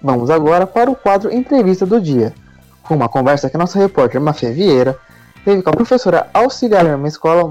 Vamos 0.00 0.30
agora 0.30 0.66
para 0.66 0.90
o 0.90 0.96
quadro 0.96 1.30
Entrevista 1.30 1.84
do 1.84 2.00
Dia, 2.00 2.32
com 2.82 2.94
uma 2.94 3.10
conversa 3.10 3.50
que 3.50 3.56
a 3.56 3.58
nossa 3.58 3.78
repórter 3.78 4.18
Mafia 4.18 4.50
Vieira 4.50 4.98
teve 5.44 5.60
com 5.60 5.68
a 5.68 5.74
professora 5.74 6.30
auxiliar 6.32 6.86
em 6.86 6.94
uma 6.94 7.08
escola 7.08 7.44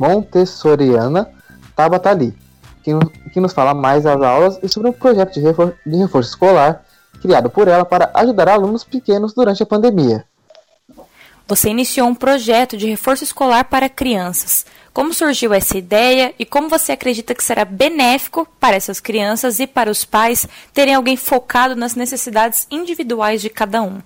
montessoriana, 0.00 1.30
Tabata 1.76 2.10
Lee 2.10 2.45
que, 2.86 3.30
que 3.32 3.40
nos 3.40 3.52
fala 3.52 3.74
mais 3.74 4.04
das 4.04 4.22
aulas 4.22 4.60
e 4.62 4.68
sobre 4.68 4.90
um 4.90 4.92
projeto 4.92 5.34
de 5.34 5.40
reforço, 5.40 5.74
de 5.84 5.96
reforço 5.96 6.30
escolar 6.30 6.84
criado 7.20 7.50
por 7.50 7.66
ela 7.66 7.84
para 7.84 8.10
ajudar 8.14 8.48
alunos 8.48 8.84
pequenos 8.84 9.34
durante 9.34 9.62
a 9.62 9.66
pandemia. 9.66 10.24
Você 11.48 11.70
iniciou 11.70 12.06
um 12.06 12.14
projeto 12.14 12.76
de 12.76 12.86
reforço 12.86 13.24
escolar 13.24 13.64
para 13.64 13.88
crianças. 13.88 14.66
Como 14.92 15.12
surgiu 15.12 15.52
essa 15.52 15.76
ideia 15.76 16.32
e 16.38 16.44
como 16.44 16.68
você 16.68 16.92
acredita 16.92 17.34
que 17.34 17.42
será 17.42 17.64
benéfico 17.64 18.46
para 18.60 18.76
essas 18.76 19.00
crianças 19.00 19.58
e 19.58 19.66
para 19.66 19.90
os 19.90 20.04
pais 20.04 20.46
terem 20.72 20.94
alguém 20.94 21.16
focado 21.16 21.74
nas 21.74 21.94
necessidades 21.94 22.66
individuais 22.70 23.40
de 23.42 23.50
cada 23.50 23.82
um? 23.82 24.00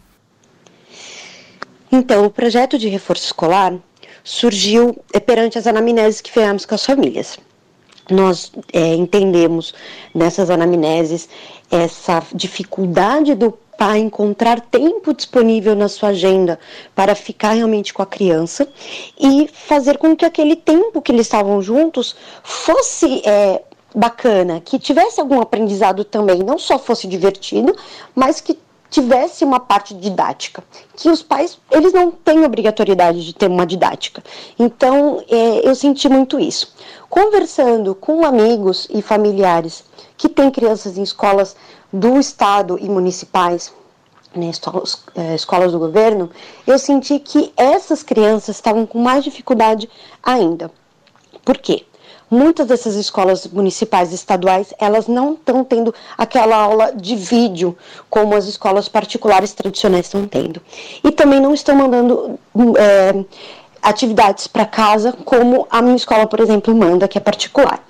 Então, 1.92 2.24
o 2.24 2.30
projeto 2.30 2.78
de 2.78 2.88
reforço 2.88 3.24
escolar 3.24 3.74
surgiu 4.22 5.02
é, 5.12 5.20
perante 5.20 5.58
as 5.58 5.66
anamneses 5.66 6.20
que 6.20 6.30
fizemos 6.30 6.64
com 6.64 6.74
as 6.74 6.84
famílias. 6.84 7.38
Nós 8.10 8.52
é, 8.72 8.94
entendemos 8.94 9.74
nessas 10.14 10.50
anamneses 10.50 11.28
essa 11.70 12.22
dificuldade 12.34 13.34
do 13.34 13.52
pai 13.78 13.98
encontrar 13.98 14.60
tempo 14.60 15.14
disponível 15.14 15.74
na 15.74 15.88
sua 15.88 16.10
agenda 16.10 16.58
para 16.94 17.14
ficar 17.14 17.52
realmente 17.52 17.94
com 17.94 18.02
a 18.02 18.06
criança 18.06 18.68
e 19.18 19.48
fazer 19.48 19.96
com 19.96 20.14
que 20.14 20.24
aquele 20.24 20.54
tempo 20.54 21.00
que 21.00 21.10
eles 21.10 21.26
estavam 21.26 21.62
juntos 21.62 22.14
fosse 22.42 23.22
é, 23.26 23.62
bacana, 23.94 24.60
que 24.60 24.78
tivesse 24.78 25.18
algum 25.18 25.40
aprendizado 25.40 26.04
também, 26.04 26.40
não 26.40 26.58
só 26.58 26.78
fosse 26.78 27.06
divertido, 27.06 27.74
mas 28.14 28.40
que 28.40 28.58
tivesse 28.90 29.44
uma 29.44 29.60
parte 29.60 29.94
didática, 29.94 30.62
que 30.96 31.08
os 31.08 31.22
pais 31.22 31.58
eles 31.70 31.92
não 31.92 32.10
têm 32.10 32.44
obrigatoriedade 32.44 33.24
de 33.24 33.32
ter 33.32 33.48
uma 33.48 33.64
didática. 33.64 34.22
Então 34.58 35.22
é, 35.28 35.66
eu 35.66 35.74
senti 35.74 36.08
muito 36.08 36.38
isso. 36.38 36.74
Conversando 37.08 37.94
com 37.94 38.24
amigos 38.26 38.88
e 38.90 39.00
familiares 39.00 39.84
que 40.16 40.28
têm 40.28 40.50
crianças 40.50 40.98
em 40.98 41.02
escolas 41.02 41.56
do 41.92 42.18
estado 42.18 42.78
e 42.78 42.88
municipais, 42.88 43.72
né, 44.34 44.46
escolas, 44.50 45.02
é, 45.14 45.34
escolas 45.34 45.72
do 45.72 45.78
governo, 45.78 46.30
eu 46.66 46.78
senti 46.78 47.18
que 47.18 47.52
essas 47.56 48.02
crianças 48.02 48.56
estavam 48.56 48.86
com 48.86 48.98
mais 48.98 49.24
dificuldade 49.24 49.88
ainda. 50.22 50.70
Por 51.44 51.58
quê? 51.58 51.84
Muitas 52.30 52.66
dessas 52.66 52.94
escolas 52.94 53.46
municipais 53.46 54.12
e 54.12 54.14
estaduais, 54.14 54.72
elas 54.78 55.06
não 55.06 55.34
estão 55.34 55.64
tendo 55.64 55.94
aquela 56.16 56.56
aula 56.56 56.92
de 56.92 57.16
vídeo 57.16 57.76
como 58.08 58.34
as 58.34 58.46
escolas 58.46 58.88
particulares 58.88 59.52
tradicionais 59.52 60.06
estão 60.06 60.26
tendo. 60.26 60.62
E 61.02 61.10
também 61.10 61.40
não 61.40 61.52
estão 61.52 61.74
mandando 61.74 62.38
é, 62.78 63.24
atividades 63.82 64.46
para 64.46 64.64
casa 64.64 65.12
como 65.24 65.66
a 65.70 65.80
minha 65.82 65.96
escola, 65.96 66.26
por 66.26 66.40
exemplo, 66.40 66.74
manda, 66.74 67.08
que 67.08 67.18
é 67.18 67.20
particular. 67.20 67.82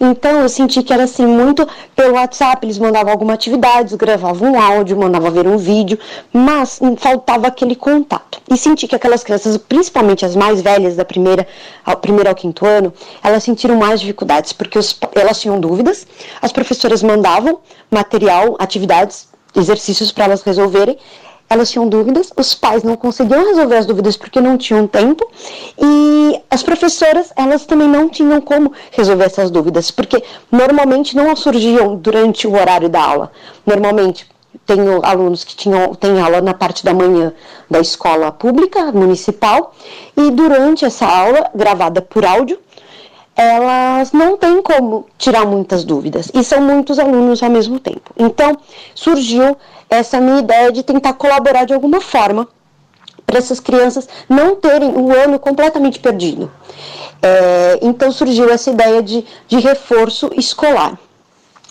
Então 0.00 0.40
eu 0.40 0.48
senti 0.48 0.82
que 0.82 0.92
era 0.92 1.04
assim 1.04 1.26
muito 1.26 1.66
pelo 1.94 2.14
WhatsApp, 2.14 2.64
eles 2.66 2.78
mandavam 2.78 3.12
alguma 3.12 3.34
atividade, 3.34 3.96
gravavam 3.96 4.52
um 4.52 4.60
áudio, 4.60 4.96
mandavam 4.96 5.30
ver 5.30 5.46
um 5.46 5.56
vídeo, 5.56 5.98
mas 6.32 6.80
faltava 6.98 7.46
aquele 7.46 7.76
contato. 7.76 8.40
E 8.50 8.56
senti 8.56 8.86
que 8.86 8.96
aquelas 8.96 9.22
crianças, 9.22 9.56
principalmente 9.56 10.24
as 10.24 10.34
mais 10.34 10.60
velhas 10.60 10.96
da 10.96 11.04
primeira 11.04 11.46
ao 11.84 11.96
primeiro 11.96 12.28
ao 12.28 12.34
quinto 12.34 12.66
ano, 12.66 12.92
elas 13.22 13.44
sentiram 13.44 13.76
mais 13.76 14.00
dificuldades 14.00 14.52
porque 14.52 14.78
os, 14.78 14.98
elas 15.14 15.40
tinham 15.40 15.60
dúvidas, 15.60 16.06
as 16.42 16.52
professoras 16.52 17.02
mandavam 17.02 17.60
material, 17.90 18.56
atividades, 18.58 19.28
exercícios 19.54 20.10
para 20.10 20.24
elas 20.24 20.42
resolverem 20.42 20.98
elas 21.54 21.70
tinham 21.70 21.88
dúvidas, 21.88 22.32
os 22.36 22.52
pais 22.54 22.82
não 22.82 22.96
conseguiam 22.96 23.46
resolver 23.46 23.76
as 23.76 23.86
dúvidas 23.86 24.16
porque 24.16 24.40
não 24.40 24.58
tinham 24.58 24.86
tempo 24.88 25.24
e 25.78 26.40
as 26.50 26.62
professoras, 26.64 27.32
elas 27.36 27.64
também 27.64 27.88
não 27.88 28.08
tinham 28.08 28.40
como 28.40 28.72
resolver 28.90 29.24
essas 29.24 29.50
dúvidas, 29.52 29.90
porque 29.90 30.22
normalmente 30.50 31.16
não 31.16 31.34
surgiam 31.36 31.94
durante 31.96 32.48
o 32.48 32.54
horário 32.54 32.88
da 32.88 33.00
aula. 33.00 33.32
Normalmente 33.64 34.26
tenho 34.66 35.00
alunos 35.04 35.44
que 35.44 35.54
tinham 35.54 35.94
têm 35.94 36.20
aula 36.20 36.40
na 36.40 36.54
parte 36.54 36.84
da 36.84 36.92
manhã 36.92 37.32
da 37.70 37.78
escola 37.78 38.32
pública 38.32 38.90
municipal 38.90 39.74
e 40.16 40.30
durante 40.30 40.84
essa 40.84 41.06
aula 41.06 41.50
gravada 41.54 42.00
por 42.02 42.24
áudio 42.24 42.58
elas 43.36 44.12
não 44.12 44.36
têm 44.36 44.62
como 44.62 45.06
tirar 45.18 45.44
muitas 45.44 45.84
dúvidas 45.84 46.30
e 46.32 46.42
são 46.44 46.60
muitos 46.60 46.98
alunos 46.98 47.42
ao 47.42 47.50
mesmo 47.50 47.80
tempo. 47.80 48.12
Então 48.16 48.56
surgiu 48.94 49.56
essa 49.88 50.20
minha 50.20 50.40
ideia 50.40 50.72
de 50.72 50.82
tentar 50.82 51.14
colaborar 51.14 51.64
de 51.64 51.74
alguma 51.74 52.00
forma 52.00 52.48
para 53.26 53.38
essas 53.38 53.60
crianças 53.60 54.08
não 54.28 54.56
terem 54.56 54.90
o 54.90 55.12
ano 55.12 55.38
completamente 55.38 55.98
perdido. 55.98 56.50
É, 57.22 57.78
então 57.80 58.12
surgiu 58.12 58.50
essa 58.50 58.70
ideia 58.70 59.02
de, 59.02 59.24
de 59.48 59.58
reforço 59.58 60.30
escolar. 60.36 60.98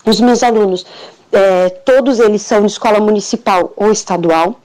Os 0.04 0.20
meus 0.20 0.42
alunos, 0.42 0.84
é, 1.32 1.68
todos 1.70 2.18
eles 2.18 2.42
são 2.42 2.60
de 2.60 2.66
escola 2.66 3.00
municipal 3.00 3.72
ou 3.76 3.90
estadual. 3.92 4.60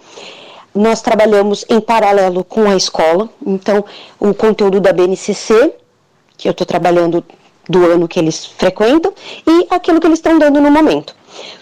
Nós 0.74 1.02
trabalhamos 1.02 1.66
em 1.70 1.80
paralelo 1.80 2.44
com 2.44 2.70
a 2.70 2.76
escola, 2.76 3.30
então 3.46 3.84
o 4.20 4.34
conteúdo 4.34 4.80
da 4.80 4.94
BNCC, 4.94 5.74
que 6.38 6.48
eu 6.48 6.52
estou 6.52 6.66
trabalhando 6.66 7.24
do 7.68 7.86
ano 7.86 8.08
que 8.08 8.20
eles 8.20 8.46
frequentam, 8.46 9.14
e 9.46 9.68
aquilo 9.70 10.00
que 10.00 10.08
eles 10.08 10.20
estão 10.20 10.40
dando 10.40 10.60
no 10.60 10.72
momento. 10.72 11.16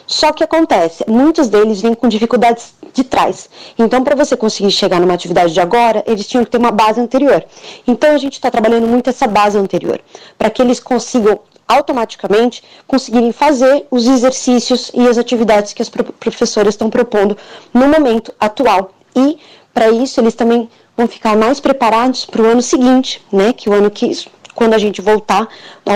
Só 0.05 0.31
que 0.31 0.43
acontece, 0.43 1.03
muitos 1.07 1.49
deles 1.49 1.81
vêm 1.81 1.93
com 1.93 2.07
dificuldades 2.07 2.73
de 2.93 3.03
trás. 3.03 3.49
Então, 3.77 4.03
para 4.03 4.15
você 4.15 4.35
conseguir 4.35 4.71
chegar 4.71 4.99
numa 4.99 5.13
atividade 5.13 5.53
de 5.53 5.59
agora, 5.59 6.03
eles 6.07 6.27
tinham 6.27 6.43
que 6.43 6.51
ter 6.51 6.57
uma 6.57 6.71
base 6.71 6.99
anterior. 6.99 7.43
Então, 7.85 8.13
a 8.13 8.17
gente 8.17 8.33
está 8.33 8.49
trabalhando 8.49 8.87
muito 8.87 9.09
essa 9.09 9.27
base 9.27 9.57
anterior, 9.57 9.99
para 10.37 10.49
que 10.49 10.61
eles 10.61 10.79
consigam 10.79 11.39
automaticamente 11.67 12.63
conseguirem 12.87 13.31
fazer 13.31 13.85
os 13.91 14.07
exercícios 14.07 14.89
e 14.93 15.05
as 15.07 15.17
atividades 15.17 15.73
que 15.73 15.81
as 15.81 15.89
professoras 15.89 16.73
estão 16.73 16.89
propondo 16.89 17.37
no 17.73 17.87
momento 17.87 18.33
atual. 18.39 18.91
E, 19.15 19.37
para 19.73 19.89
isso, 19.89 20.19
eles 20.19 20.33
também 20.33 20.69
vão 20.95 21.07
ficar 21.07 21.35
mais 21.35 21.59
preparados 21.59 22.25
para 22.25 22.41
o 22.41 22.45
ano 22.45 22.61
seguinte, 22.61 23.21
né? 23.31 23.53
Que 23.53 23.69
o 23.69 23.73
ano 23.73 23.91
que 23.91 24.11
quando 24.57 24.73
a 24.73 24.79
gente 24.79 25.01
voltar 25.03 25.47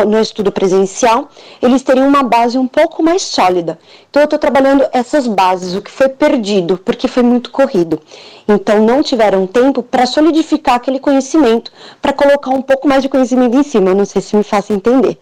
no 0.07 0.19
estudo 0.21 0.51
presencial, 0.51 1.29
eles 1.59 1.81
teriam 1.81 2.07
uma 2.07 2.21
base 2.21 2.59
um 2.59 2.67
pouco 2.67 3.01
mais 3.01 3.23
sólida. 3.23 3.79
Então, 4.07 4.21
eu 4.21 4.25
estou 4.25 4.37
trabalhando 4.37 4.87
essas 4.93 5.25
bases, 5.25 5.73
o 5.73 5.81
que 5.81 5.89
foi 5.89 6.07
perdido, 6.07 6.77
porque 6.77 7.07
foi 7.07 7.23
muito 7.23 7.49
corrido. 7.49 7.99
Então, 8.47 8.85
não 8.85 9.01
tiveram 9.01 9.47
tempo 9.47 9.81
para 9.81 10.05
solidificar 10.05 10.75
aquele 10.75 10.99
conhecimento, 10.99 11.71
para 11.99 12.13
colocar 12.13 12.51
um 12.51 12.61
pouco 12.61 12.87
mais 12.87 13.01
de 13.01 13.09
conhecimento 13.09 13.57
em 13.57 13.63
cima. 13.63 13.89
Eu 13.89 13.95
não 13.95 14.05
sei 14.05 14.21
se 14.21 14.35
me 14.35 14.43
faço 14.43 14.71
entender. 14.71 15.17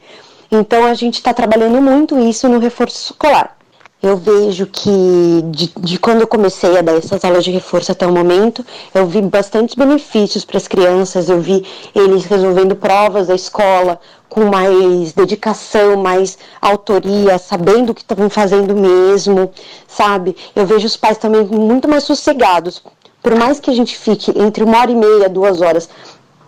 Então, 0.51 0.83
a 0.83 0.93
gente 0.93 1.13
está 1.13 1.33
trabalhando 1.33 1.81
muito 1.81 2.19
isso 2.19 2.49
no 2.49 2.59
reforço 2.59 3.11
escolar 3.11 3.58
eu 4.01 4.15
vejo 4.15 4.65
que 4.65 5.41
de, 5.51 5.71
de, 5.77 5.99
quando 5.99 6.21
eu 6.21 6.27
comecei 6.27 6.77
a 6.77 6.81
dar 6.81 6.95
essas 6.95 7.23
aulas 7.25 7.43
de 7.43 7.51
reforço 7.51 7.91
até 7.91 8.07
o 8.07 8.11
momento, 8.11 8.65
eu 8.93 9.05
vi 9.05 9.21
bastantes 9.21 9.75
benefícios 9.75 10.45
para 10.45 10.57
as 10.57 10.69
crianças, 10.69 11.29
eu 11.29 11.41
vi 11.41 11.65
eles 11.93 12.23
resolvendo 12.23 12.75
provas 12.77 13.27
da 13.27 13.35
escola 13.35 13.99
com 14.29 14.45
mais 14.45 15.11
dedicação, 15.11 15.97
mais 15.97 16.37
autoria, 16.61 17.37
sabendo 17.37 17.89
o 17.89 17.95
que 17.95 18.01
estavam 18.01 18.29
fazendo 18.29 18.73
mesmo, 18.73 19.51
sabe? 19.87 20.35
Eu 20.55 20.65
vejo 20.65 20.87
os 20.87 20.95
pais 20.95 21.17
também 21.17 21.43
muito 21.43 21.87
mais 21.89 22.03
sossegados. 22.03 22.81
Por 23.21 23.35
mais 23.35 23.59
que 23.59 23.69
a 23.69 23.73
gente 23.73 23.97
fique 23.97 24.31
entre 24.39 24.63
uma 24.63 24.79
hora 24.79 24.91
e 24.91 24.95
meia, 24.95 25.27
duas 25.27 25.59
horas, 25.59 25.89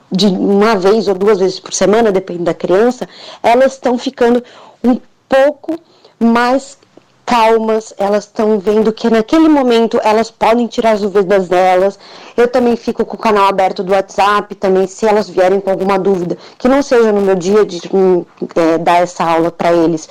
de 0.09 0.27
uma 0.27 0.75
vez 0.75 1.07
ou 1.09 1.15
duas 1.15 1.39
vezes 1.39 1.59
por 1.59 1.73
semana, 1.73 2.13
depende 2.13 2.43
da 2.43 2.53
criança, 2.53 3.09
elas 3.43 3.73
estão 3.73 3.97
ficando 3.97 4.41
um 4.81 4.97
pouco 5.27 5.77
mais 6.17 6.77
calmas, 7.31 7.93
elas 7.97 8.25
estão 8.25 8.59
vendo 8.59 8.91
que 8.91 9.09
naquele 9.09 9.47
momento 9.47 9.97
elas 10.03 10.29
podem 10.29 10.67
tirar 10.67 10.91
as 10.91 10.99
dúvidas 10.99 11.47
delas. 11.47 11.97
Eu 12.35 12.45
também 12.45 12.75
fico 12.75 13.05
com 13.05 13.15
o 13.15 13.17
canal 13.17 13.45
aberto 13.47 13.81
do 13.83 13.93
WhatsApp 13.93 14.53
também, 14.55 14.85
se 14.85 15.05
elas 15.05 15.29
vierem 15.29 15.61
com 15.61 15.69
alguma 15.69 15.97
dúvida, 15.97 16.37
que 16.57 16.67
não 16.67 16.83
seja 16.83 17.09
no 17.13 17.21
meu 17.21 17.35
dia 17.35 17.65
de 17.65 17.79
hum, 17.93 18.25
é, 18.53 18.77
dar 18.77 19.01
essa 19.01 19.23
aula 19.23 19.49
para 19.49 19.71
eles. 19.71 20.09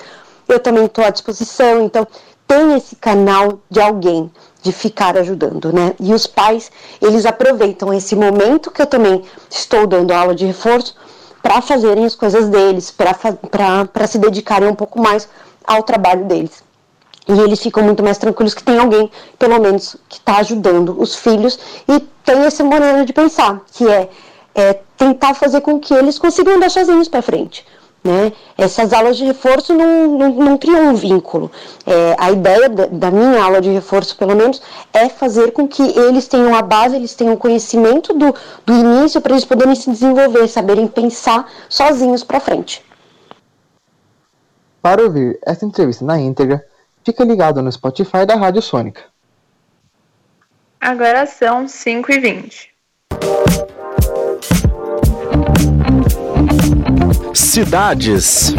Eu 0.49 0.59
também 0.59 0.87
estou 0.87 1.05
à 1.05 1.11
disposição, 1.11 1.85
então 1.85 2.07
tem 2.49 2.75
esse 2.75 2.97
canal 2.97 3.61
de 3.69 3.83
alguém 3.83 4.31
de 4.63 4.73
ficar 4.73 5.15
ajudando, 5.19 5.75
né? 5.75 5.93
E 6.01 6.15
os 6.15 6.27
pais, 6.27 6.73
eles 7.03 7.27
aproveitam 7.27 7.93
esse 7.93 8.17
momento 8.17 8.71
que 8.71 8.81
eu 8.81 8.87
também 8.87 9.23
estou 9.51 9.87
dando 9.87 10.11
aula 10.13 10.35
de 10.35 10.47
reforço 10.47 10.97
para 11.43 11.61
fazerem 11.61 12.07
as 12.07 12.15
coisas 12.15 12.49
deles, 12.49 12.91
para 12.91 14.07
se 14.07 14.17
dedicarem 14.17 14.71
um 14.71 14.75
pouco 14.75 14.99
mais 14.99 15.29
ao 15.67 15.83
trabalho 15.83 16.25
deles. 16.25 16.70
E 17.29 17.33
eles 17.33 17.61
ficam 17.61 17.83
muito 17.83 18.03
mais 18.03 18.19
tranquilos 18.19 18.55
que 18.55 18.63
tem 18.63 18.79
alguém, 18.79 19.11
pelo 19.39 19.61
menos, 19.61 19.97
que 20.09 20.19
está 20.19 20.39
ajudando 20.39 21.01
os 21.01 21.15
filhos 21.15 21.59
e 21.89 22.01
tem 22.25 22.41
essa 22.41 22.65
maneira 22.65 23.05
de 23.05 23.13
pensar, 23.13 23.63
que 23.73 23.89
é, 23.89 24.09
é 24.55 24.75
tentar 24.97 25.35
fazer 25.35 25.61
com 25.61 25.79
que 25.79 25.95
eles 25.95 26.19
consigam 26.19 26.57
andar 26.57 26.71
sozinhos 26.71 27.09
para 27.09 27.23
frente. 27.23 27.65
Né? 28.03 28.33
Essas 28.57 28.95
aulas 28.95 29.19
de 29.19 29.25
reforço 29.25 29.75
não, 29.75 30.19
não, 30.19 30.31
não 30.31 30.59
criam 30.59 30.89
um 30.89 30.95
vínculo. 30.95 31.51
É, 31.87 32.17
a 32.19 32.31
ideia 32.31 32.67
da, 32.69 32.87
da, 32.87 33.11
minha 33.11 33.43
aula 33.43 33.61
de 33.61 33.69
reforço, 33.69 34.17
pelo 34.17 34.35
menos, 34.35 34.63
é 34.91 35.09
fazer 35.11 35.53
com 35.53 35.69
que 35.69 35.83
eles 35.83 36.27
tenham 36.27 36.55
a 36.55 36.63
base, 36.63 36.97
eles 36.97 37.15
tenham 37.15 37.37
conhecimento 37.37 38.15
do, 38.15 38.35
do 38.65 38.73
início 38.73 39.21
para 39.21 39.33
eles 39.33 39.45
poderem 39.45 39.75
se 39.75 39.91
desenvolver, 39.91 40.49
saberem 40.49 40.87
pensar 40.87 41.47
sozinhos 41.69 42.25
para 42.25 42.41
frente. 42.41 42.83
Para 44.81 45.03
ouvir 45.03 45.39
essa 45.45 45.67
entrevista 45.67 46.03
na 46.03 46.19
íntegra, 46.19 46.65
Fica 47.05 47.25
ligado 47.25 47.63
no 47.63 47.73
Spotify 47.73 48.27
da 48.27 48.37
Rádio 48.37 48.61
Sônica. 48.61 49.03
Agora 50.81 51.27
são 51.27 51.67
5 51.67 52.13
e 52.13 52.19
20 52.19 52.71
Cidades. 57.35 58.55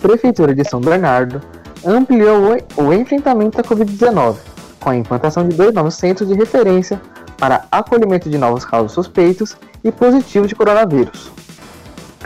Prefeitura 0.00 0.54
de 0.54 0.68
São 0.68 0.80
Bernardo 0.80 1.40
ampliou 1.84 2.56
o 2.76 2.92
enfrentamento 2.92 3.60
à 3.60 3.64
Covid-19, 3.64 4.36
com 4.80 4.90
a 4.90 4.96
implantação 4.96 5.48
de 5.48 5.56
dois 5.56 5.74
novos 5.74 5.94
centros 5.94 6.28
de 6.28 6.34
referência 6.34 7.00
para 7.36 7.66
acolhimento 7.70 8.30
de 8.30 8.38
novos 8.38 8.64
casos 8.64 8.92
suspeitos 8.92 9.56
e 9.84 9.92
positivos 9.92 10.48
de 10.48 10.54
coronavírus. 10.54 11.30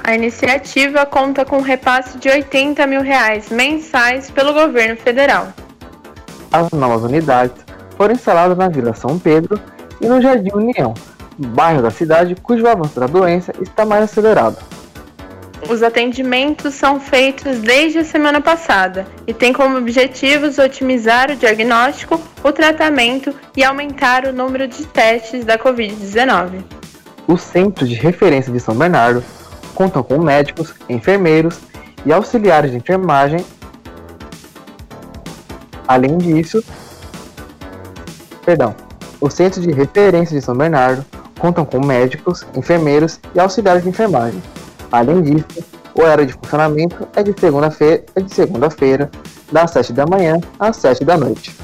A 0.02 0.14
iniciativa 0.14 1.04
conta 1.04 1.44
com 1.44 1.58
um 1.58 1.62
repasse 1.62 2.18
de 2.18 2.28
80 2.28 2.86
mil 2.86 3.02
reais 3.02 3.50
mensais 3.50 4.30
pelo 4.30 4.52
governo 4.52 4.96
federal. 4.96 5.52
As 6.52 6.70
novas 6.70 7.02
unidades 7.02 7.56
foram 7.96 8.14
instaladas 8.14 8.56
na 8.56 8.68
Vila 8.68 8.94
São 8.94 9.18
Pedro 9.18 9.60
e 10.00 10.06
no 10.06 10.20
Jardim 10.20 10.50
União, 10.54 10.94
bairro 11.38 11.82
da 11.82 11.90
cidade 11.90 12.34
cujo 12.34 12.66
avanço 12.66 12.98
da 12.98 13.06
doença 13.06 13.52
está 13.60 13.84
mais 13.84 14.04
acelerado. 14.04 14.56
Os 15.68 15.82
atendimentos 15.82 16.74
são 16.74 16.98
feitos 16.98 17.58
desde 17.58 17.98
a 17.98 18.04
semana 18.04 18.40
passada 18.40 19.06
e 19.26 19.34
têm 19.34 19.52
como 19.52 19.76
objetivos 19.76 20.58
otimizar 20.58 21.30
o 21.30 21.36
diagnóstico, 21.36 22.20
o 22.42 22.50
tratamento 22.50 23.34
e 23.54 23.62
aumentar 23.62 24.24
o 24.24 24.32
número 24.32 24.66
de 24.66 24.86
testes 24.86 25.44
da 25.44 25.58
Covid-19. 25.58 26.64
Os 27.28 27.42
centros 27.42 27.88
de 27.88 27.94
referência 27.94 28.50
de 28.50 28.58
São 28.58 28.74
Bernardo 28.74 29.22
contam 29.80 30.02
com 30.02 30.18
médicos, 30.18 30.74
enfermeiros 30.90 31.58
e 32.04 32.12
auxiliares 32.12 32.70
de 32.70 32.76
enfermagem. 32.76 33.42
Além 35.88 36.18
disso, 36.18 36.62
perdão, 38.44 38.74
os 39.22 39.32
centros 39.32 39.66
de 39.66 39.72
referência 39.72 40.38
de 40.38 40.44
São 40.44 40.54
Bernardo 40.54 41.02
contam 41.38 41.64
com 41.64 41.82
médicos, 41.82 42.46
enfermeiros 42.54 43.18
e 43.34 43.40
auxiliares 43.40 43.82
de 43.82 43.88
enfermagem. 43.88 44.42
Além 44.92 45.22
disso, 45.22 45.46
o 45.94 46.02
horário 46.02 46.26
de 46.26 46.34
funcionamento 46.34 47.08
é 47.16 47.22
de 47.22 47.34
segunda-feira, 47.40 48.04
é 48.14 48.20
de 48.20 48.34
segunda-feira, 48.34 49.10
das 49.50 49.70
7 49.70 49.94
da 49.94 50.04
manhã 50.04 50.38
às 50.58 50.76
7 50.76 51.06
da 51.06 51.16
noite. 51.16 51.56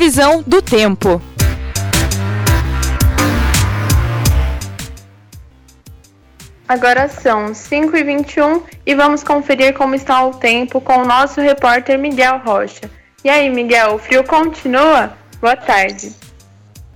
Previsão 0.00 0.42
do 0.46 0.62
tempo. 0.62 1.20
Agora 6.66 7.06
são 7.06 7.52
5h21 7.52 8.62
e 8.86 8.94
vamos 8.94 9.22
conferir 9.22 9.74
como 9.74 9.94
está 9.94 10.24
o 10.24 10.30
tempo 10.30 10.80
com 10.80 11.00
o 11.00 11.04
nosso 11.04 11.42
repórter 11.42 11.98
Miguel 11.98 12.38
Rocha. 12.38 12.90
E 13.22 13.28
aí, 13.28 13.50
Miguel, 13.50 13.96
o 13.96 13.98
frio 13.98 14.24
continua? 14.24 15.12
Boa 15.38 15.54
tarde. 15.54 16.29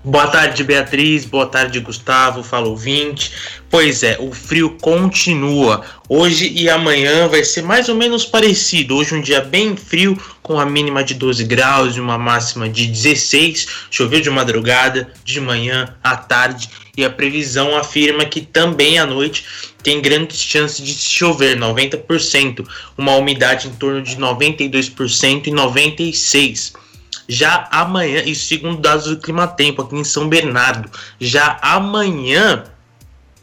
Boa 0.07 0.27
tarde, 0.27 0.63
Beatriz. 0.63 1.25
Boa 1.25 1.47
tarde, 1.47 1.81
Gustavo. 1.81 2.43
Fala 2.43 2.69
ouvinte. 2.69 3.33
Pois 3.71 4.03
é, 4.03 4.19
o 4.21 4.33
frio 4.33 4.77
continua. 4.79 5.83
Hoje 6.11 6.53
e 6.55 6.69
amanhã 6.69 7.27
vai 7.27 7.43
ser 7.43 7.63
mais 7.63 7.89
ou 7.89 7.95
menos 7.95 8.23
parecido. 8.27 8.97
Hoje 8.97 9.15
um 9.15 9.23
dia 9.23 9.41
bem 9.41 9.75
frio, 9.75 10.15
com 10.43 10.61
a 10.61 10.67
mínima 10.67 11.03
de 11.03 11.15
12 11.15 11.45
graus 11.45 11.97
e 11.97 12.01
uma 12.01 12.19
máxima 12.19 12.69
de 12.69 12.87
16. 12.87 13.67
Choveu 13.91 14.21
de 14.21 14.29
madrugada, 14.29 15.11
de 15.25 15.41
manhã, 15.41 15.97
à 16.05 16.15
tarde. 16.15 16.69
E 16.95 17.03
a 17.03 17.09
previsão 17.09 17.75
afirma 17.75 18.27
que 18.27 18.43
também 18.43 18.99
à 18.99 19.07
noite 19.07 19.47
tem 19.83 20.03
grandes 20.03 20.39
chances 20.39 20.85
de 20.85 20.93
chover, 20.93 21.59
90%. 21.59 22.63
Uma 22.99 23.17
umidade 23.17 23.69
em 23.69 23.73
torno 23.73 24.03
de 24.03 24.17
92% 24.17 25.47
e 25.47 25.51
96%. 25.51 26.84
Já 27.29 27.69
amanhã, 27.71 28.23
isso 28.25 28.47
segundo 28.47 28.81
dados 28.81 29.07
do 29.07 29.19
Clima 29.19 29.47
Tempo 29.47 29.83
aqui 29.83 29.97
em 29.97 30.05
São 30.05 30.29
Bernardo, 30.29 30.91
já 31.21 31.59
amanhã, 31.63 32.65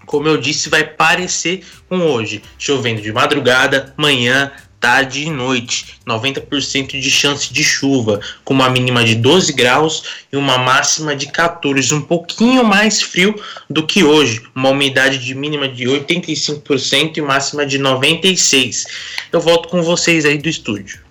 como 0.05 0.27
eu 0.27 0.37
disse, 0.37 0.69
vai 0.69 0.83
parecer 0.83 1.65
com 1.89 1.99
hoje, 1.99 2.41
chovendo 2.57 3.01
de 3.01 3.11
madrugada, 3.11 3.93
manhã, 3.97 4.51
tarde 4.81 5.27
e 5.27 5.29
noite, 5.29 5.99
90% 6.07 6.99
de 6.99 7.11
chance 7.11 7.53
de 7.53 7.63
chuva, 7.63 8.19
com 8.43 8.53
uma 8.53 8.67
mínima 8.67 9.03
de 9.03 9.13
12 9.13 9.53
graus 9.53 10.03
e 10.33 10.35
uma 10.35 10.57
máxima 10.57 11.15
de 11.15 11.27
14, 11.27 11.93
um 11.93 12.01
pouquinho 12.01 12.63
mais 12.63 12.99
frio 12.99 13.39
do 13.69 13.85
que 13.85 14.03
hoje, 14.03 14.41
uma 14.55 14.69
umidade 14.69 15.19
de 15.19 15.35
mínima 15.35 15.69
de 15.69 15.85
85% 15.85 17.17
e 17.17 17.21
máxima 17.21 17.63
de 17.63 17.77
96. 17.77 18.85
Eu 19.31 19.39
volto 19.39 19.69
com 19.69 19.83
vocês 19.83 20.25
aí 20.25 20.39
do 20.39 20.49
estúdio. 20.49 21.10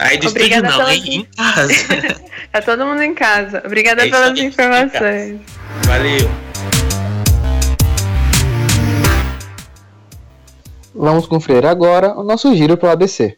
Aí 0.00 0.16
do 0.16 0.28
Obrigada 0.28 0.68
estúdio 0.68 0.78
não, 0.78 0.86
pelas-? 0.86 1.06
Em 1.06 1.24
casa. 1.36 2.18
tá 2.50 2.62
todo 2.62 2.86
mundo 2.86 3.02
em 3.02 3.14
casa. 3.14 3.62
Obrigada 3.66 4.06
É 4.06 4.10
pelas 4.10 4.30
aí, 4.30 4.46
informações. 4.46 5.40
Valeu. 5.84 6.30
Vamos 10.94 11.26
conferir 11.26 11.66
agora 11.66 12.18
o 12.18 12.24
nosso 12.24 12.54
giro 12.56 12.78
pelo 12.78 12.92
ABC. 12.92 13.36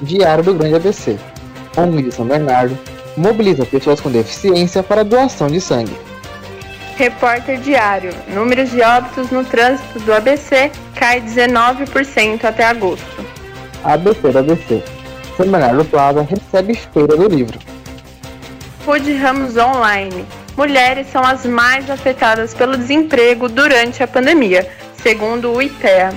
Diário 0.00 0.42
do 0.42 0.54
Grande 0.54 0.76
ABC. 0.76 1.18
ONG 1.76 2.02
de 2.02 2.12
São 2.12 2.26
Bernardo 2.26 2.78
mobiliza 3.14 3.66
pessoas 3.66 4.00
com 4.00 4.10
deficiência 4.10 4.82
para 4.82 5.04
doação 5.04 5.48
de 5.48 5.60
sangue. 5.60 6.05
Repórter 6.96 7.58
Diário. 7.58 8.10
Números 8.28 8.70
de 8.70 8.80
óbitos 8.80 9.30
no 9.30 9.44
trânsito 9.44 10.00
do 10.00 10.14
ABC 10.14 10.72
cai 10.94 11.20
19% 11.20 12.44
até 12.44 12.64
agosto. 12.64 13.06
ABC 13.84 14.30
do 14.30 14.38
ABC. 14.38 14.82
Bernardo 15.38 15.84
Plaza 15.84 16.22
recebe 16.22 16.74
feira 16.74 17.14
do 17.14 17.28
livro. 17.28 17.58
Food 18.84 19.12
Ramos 19.18 19.56
Online. 19.58 20.24
Mulheres 20.56 21.06
são 21.08 21.22
as 21.22 21.44
mais 21.44 21.90
afetadas 21.90 22.54
pelo 22.54 22.78
desemprego 22.78 23.46
durante 23.46 24.02
a 24.02 24.08
pandemia, 24.08 24.66
segundo 25.02 25.52
o 25.52 25.60
IPEA. 25.60 26.14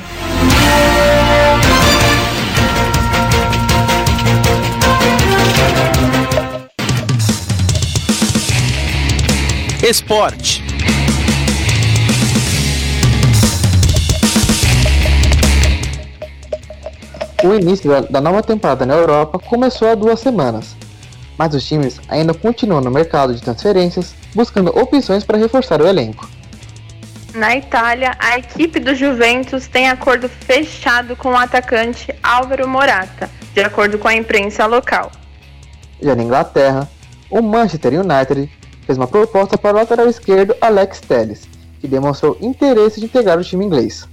Esporte. 9.83 10.68
O 17.41 17.53
início 17.53 17.89
da, 18.09 18.19
nova 18.19 18.43
temporada 18.43 18.85
na 18.85 18.95
Europa 18.95 19.39
começou 19.39 19.87
há 19.87 19.95
duas 19.95 20.19
semanas, 20.19 20.75
mas 21.37 21.53
os 21.53 21.65
times 21.65 21.99
ainda 22.09 22.33
continuam 22.33 22.81
no 22.81 22.91
mercado 22.91 23.33
de 23.33 23.41
transferências 23.41 24.13
buscando 24.35 24.77
opções 24.77 25.23
para 25.23 25.37
reforçar 25.37 25.81
o 25.81 25.87
elenco. 25.87 26.27
Na 27.33 27.55
Itália, 27.55 28.11
a 28.19 28.37
equipe 28.37 28.79
do 28.79 28.93
Juventus 28.93 29.67
tem 29.67 29.87
acordo 29.87 30.27
fechado 30.27 31.15
com 31.15 31.29
o 31.29 31.37
atacante 31.37 32.13
Álvaro 32.21 32.67
Morata, 32.67 33.29
de 33.53 33.61
acordo 33.61 33.97
com 33.97 34.09
a 34.09 34.15
imprensa 34.15 34.65
local. 34.65 35.09
Já 36.01 36.15
na 36.15 36.23
Inglaterra, 36.23 36.89
o 37.29 37.41
Manchester 37.41 37.93
United 37.93 38.51
fez 38.85 38.97
uma 38.97 39.07
proposta 39.07 39.57
para 39.57 39.77
o 39.77 39.79
lateral 39.79 40.09
esquerdo 40.09 40.55
Alex 40.59 40.99
Telles, 40.99 41.47
que 41.79 41.87
demonstrou 41.87 42.37
interesse 42.41 42.99
de 42.99 43.05
integrar 43.05 43.37
o 43.37 43.43
time 43.43 43.63
inglês. 43.63 44.05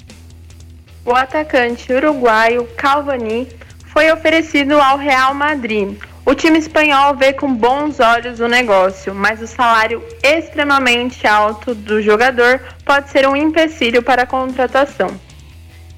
O 1.07 1.15
atacante 1.15 1.93
uruguaio 1.93 2.67
Calvani 2.77 3.47
foi 3.93 4.11
oferecido 4.11 4.77
ao 4.77 4.99
Real 4.99 5.33
Madrid. 5.33 5.97
O 6.25 6.35
time 6.35 6.59
espanhol 6.59 7.15
vê 7.15 7.33
com 7.33 7.55
bons 7.55 8.01
olhos 8.01 8.41
o 8.41 8.49
negócio, 8.49 9.15
mas 9.15 9.41
o 9.41 9.47
salário 9.47 10.03
extremamente 10.21 11.25
alto 11.25 11.77
do 11.77 12.03
jogador 12.03 12.61
pode 12.85 13.09
ser 13.11 13.29
um 13.29 13.37
empecilho 13.37 14.03
para 14.03 14.23
a 14.23 14.27
contratação. 14.27 15.09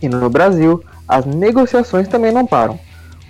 E 0.03 0.11
no 0.11 0.29
Brasil, 0.29 0.85
as 1.09 1.25
negociações 1.25 2.07
também 2.07 2.31
não 2.31 2.47
param. 2.47 2.79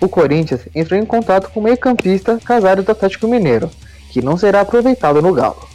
O 0.01 0.09
Corinthians 0.09 0.62
entrou 0.75 0.99
em 0.99 1.07
contato 1.07 1.49
com 1.51 1.61
o 1.61 1.62
meio-campista 1.62 2.41
Casares 2.45 2.85
do 2.85 2.91
Atlético 2.91 3.29
Mineiro, 3.29 3.71
que 4.11 4.21
não 4.21 4.37
será 4.37 4.62
aproveitado 4.62 5.23
no 5.23 5.33
Galo. 5.33 5.69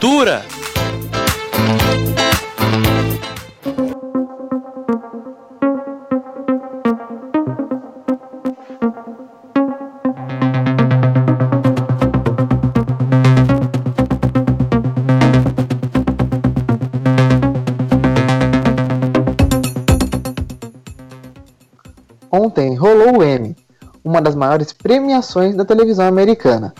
Cultura. 0.00 0.42
Ontem 22.32 22.74
rolou 22.74 23.18
o 23.18 23.22
Emmy, 23.22 23.54
uma 24.02 24.22
das 24.22 24.34
maiores 24.34 24.72
premiações 24.72 25.54
da 25.54 25.66
televisão 25.66 26.06
americana. 26.06 26.72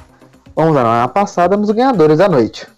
Vamos 0.56 0.74
à 0.74 0.83
uma 0.83 1.09
passada 1.09 1.54
nos 1.54 1.70
ganhadores 1.70 2.16
da 2.16 2.26
noite. 2.26 2.69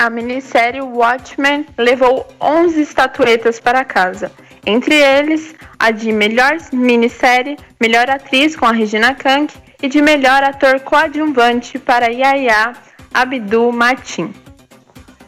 A 0.00 0.08
minissérie 0.08 0.80
Watchmen 0.80 1.66
levou 1.76 2.26
11 2.40 2.80
estatuetas 2.80 3.60
para 3.60 3.84
casa, 3.84 4.32
entre 4.64 4.94
eles 4.94 5.54
a 5.78 5.90
de 5.90 6.10
melhor 6.10 6.56
minissérie, 6.72 7.58
melhor 7.78 8.08
atriz 8.08 8.56
com 8.56 8.64
a 8.64 8.72
Regina 8.72 9.14
Kank 9.14 9.52
e 9.82 9.90
de 9.90 10.00
melhor 10.00 10.42
ator 10.42 10.80
coadjuvante 10.80 11.78
para 11.78 12.06
Yaya 12.06 12.72
Abdul 13.12 13.72
Matin. 13.72 14.32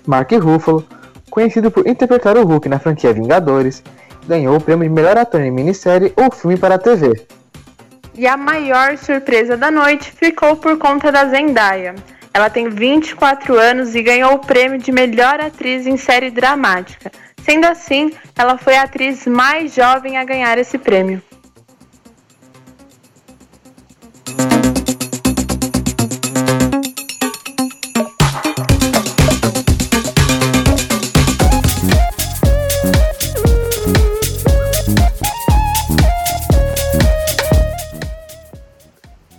Mark 0.07 0.33
Ruffalo, 0.33 0.89
conhecido 1.29 1.71
por 1.71 1.87
interpretar 1.87 2.39
o 2.39 2.43
Hulk 2.43 2.67
na 2.71 2.79
franquia 2.79 3.13
Vingadores, 3.13 3.83
ganhou 4.27 4.57
o 4.57 4.61
prêmio 4.61 4.89
de 4.89 4.95
melhor 4.95 5.19
ator 5.19 5.43
em 5.43 5.51
minissérie 5.51 6.15
ou 6.17 6.33
filme 6.33 6.57
para 6.57 6.77
a 6.77 6.79
TV. 6.79 7.27
E 8.15 8.27
a 8.27 8.39
maior 8.39 8.97
surpresa 8.97 9.55
da 9.55 9.71
noite 9.71 10.11
ficou 10.13 10.57
por 10.57 10.79
conta 10.79 11.13
da 11.13 11.27
Zendaya. 11.27 11.95
Ela 12.35 12.49
tem 12.49 12.71
24 12.71 13.59
anos 13.59 13.95
e 13.95 14.03
ganhou 14.03 14.33
o 14.33 14.39
prêmio 14.39 14.79
de 14.79 14.91
melhor 14.91 15.39
atriz 15.39 15.87
em 15.87 15.99
série 15.99 16.31
dramática. 16.31 17.13
Sendo 17.45 17.67
assim, 17.67 18.11
ela 18.35 18.57
foi 18.57 18.77
a 18.77 18.85
atriz 18.85 19.27
mais 19.27 19.75
jovem 19.75 20.17
a 20.17 20.25
ganhar 20.25 20.57
esse 20.57 20.79
prêmio. 20.79 21.21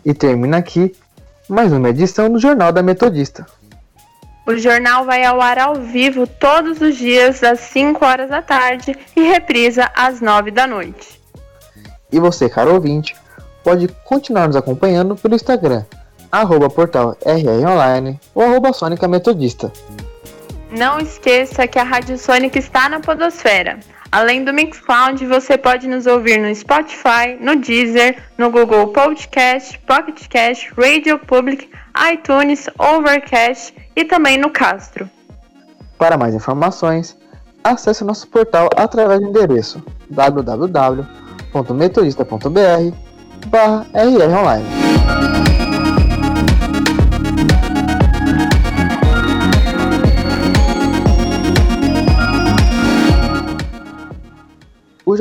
E 0.05 0.13
termina 0.13 0.57
aqui 0.57 0.93
mais 1.49 1.71
uma 1.73 1.89
edição 1.89 2.31
do 2.31 2.39
Jornal 2.39 2.71
da 2.71 2.81
Metodista. 2.81 3.45
O 4.45 4.57
jornal 4.57 5.05
vai 5.05 5.23
ao 5.23 5.41
ar 5.41 5.57
ao 5.57 5.75
vivo 5.75 6.27
todos 6.27 6.81
os 6.81 6.97
dias 6.97 7.43
às 7.43 7.59
5 7.59 8.03
horas 8.05 8.29
da 8.29 8.41
tarde 8.41 8.93
e 9.15 9.21
reprisa 9.21 9.89
às 9.95 10.19
9 10.19 10.51
da 10.51 10.67
noite. 10.67 11.21
E 12.11 12.19
você, 12.19 12.49
caro 12.49 12.73
ouvinte, 12.73 13.15
pode 13.63 13.87
continuar 14.03 14.47
nos 14.47 14.55
acompanhando 14.55 15.15
pelo 15.15 15.35
Instagram, 15.35 15.85
arroba 16.31 16.69
portal 16.69 17.17
rronline 17.25 18.19
ou 18.35 18.43
arroba 18.43 18.73
Sônica 18.73 19.07
Metodista. 19.07 19.71
Não 20.69 20.99
esqueça 20.99 21.67
que 21.67 21.79
a 21.79 21.83
Rádio 21.83 22.17
Sônica 22.17 22.59
está 22.59 22.89
na 22.89 22.99
podosfera. 22.99 23.79
Além 24.13 24.45
do 24.45 24.53
Mixcloud, 24.53 25.25
você 25.25 25.57
pode 25.57 25.87
nos 25.87 26.05
ouvir 26.05 26.37
no 26.37 26.53
Spotify, 26.53 27.35
no 27.41 27.55
Deezer, 27.55 28.21
no 28.37 28.51
Google 28.51 28.89
Podcast, 28.89 29.75
Pocket 29.87 30.27
Cast, 30.27 30.71
Radio 30.77 31.17
Public, 31.17 31.67
iTunes, 32.13 32.69
Overcast 32.77 33.73
e 33.95 34.05
também 34.05 34.37
no 34.37 34.51
Castro. 34.51 35.09
Para 35.97 36.15
mais 36.15 36.35
informações, 36.35 37.17
acesse 37.63 38.03
nosso 38.03 38.27
portal 38.27 38.69
através 38.75 39.19
do 39.19 39.29
endereço 39.29 39.83
www.metodista.br 40.11 42.95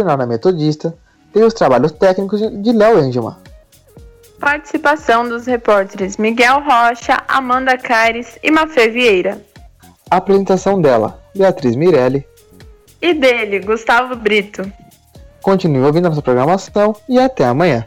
da 0.04 0.26
Metodista 0.26 0.94
tem 1.32 1.42
os 1.42 1.54
trabalhos 1.54 1.92
técnicos 1.92 2.40
de 2.40 2.72
Léo 2.72 3.04
Engelman. 3.04 3.36
Participação 4.38 5.28
dos 5.28 5.46
repórteres 5.46 6.16
Miguel 6.16 6.62
Rocha, 6.62 7.22
Amanda 7.28 7.78
Caires 7.78 8.38
e 8.42 8.50
Mafê 8.50 8.88
Vieira. 8.88 9.40
A 10.10 10.16
apresentação 10.16 10.80
dela, 10.80 11.22
Beatriz 11.34 11.76
Mirelli. 11.76 12.26
E 13.00 13.14
dele, 13.14 13.60
Gustavo 13.60 14.14
Brito. 14.16 14.70
Continue 15.40 15.84
ouvindo 15.84 16.06
a 16.06 16.08
nossa 16.10 16.22
programação 16.22 16.94
e 17.08 17.18
até 17.18 17.44
amanhã. 17.44 17.86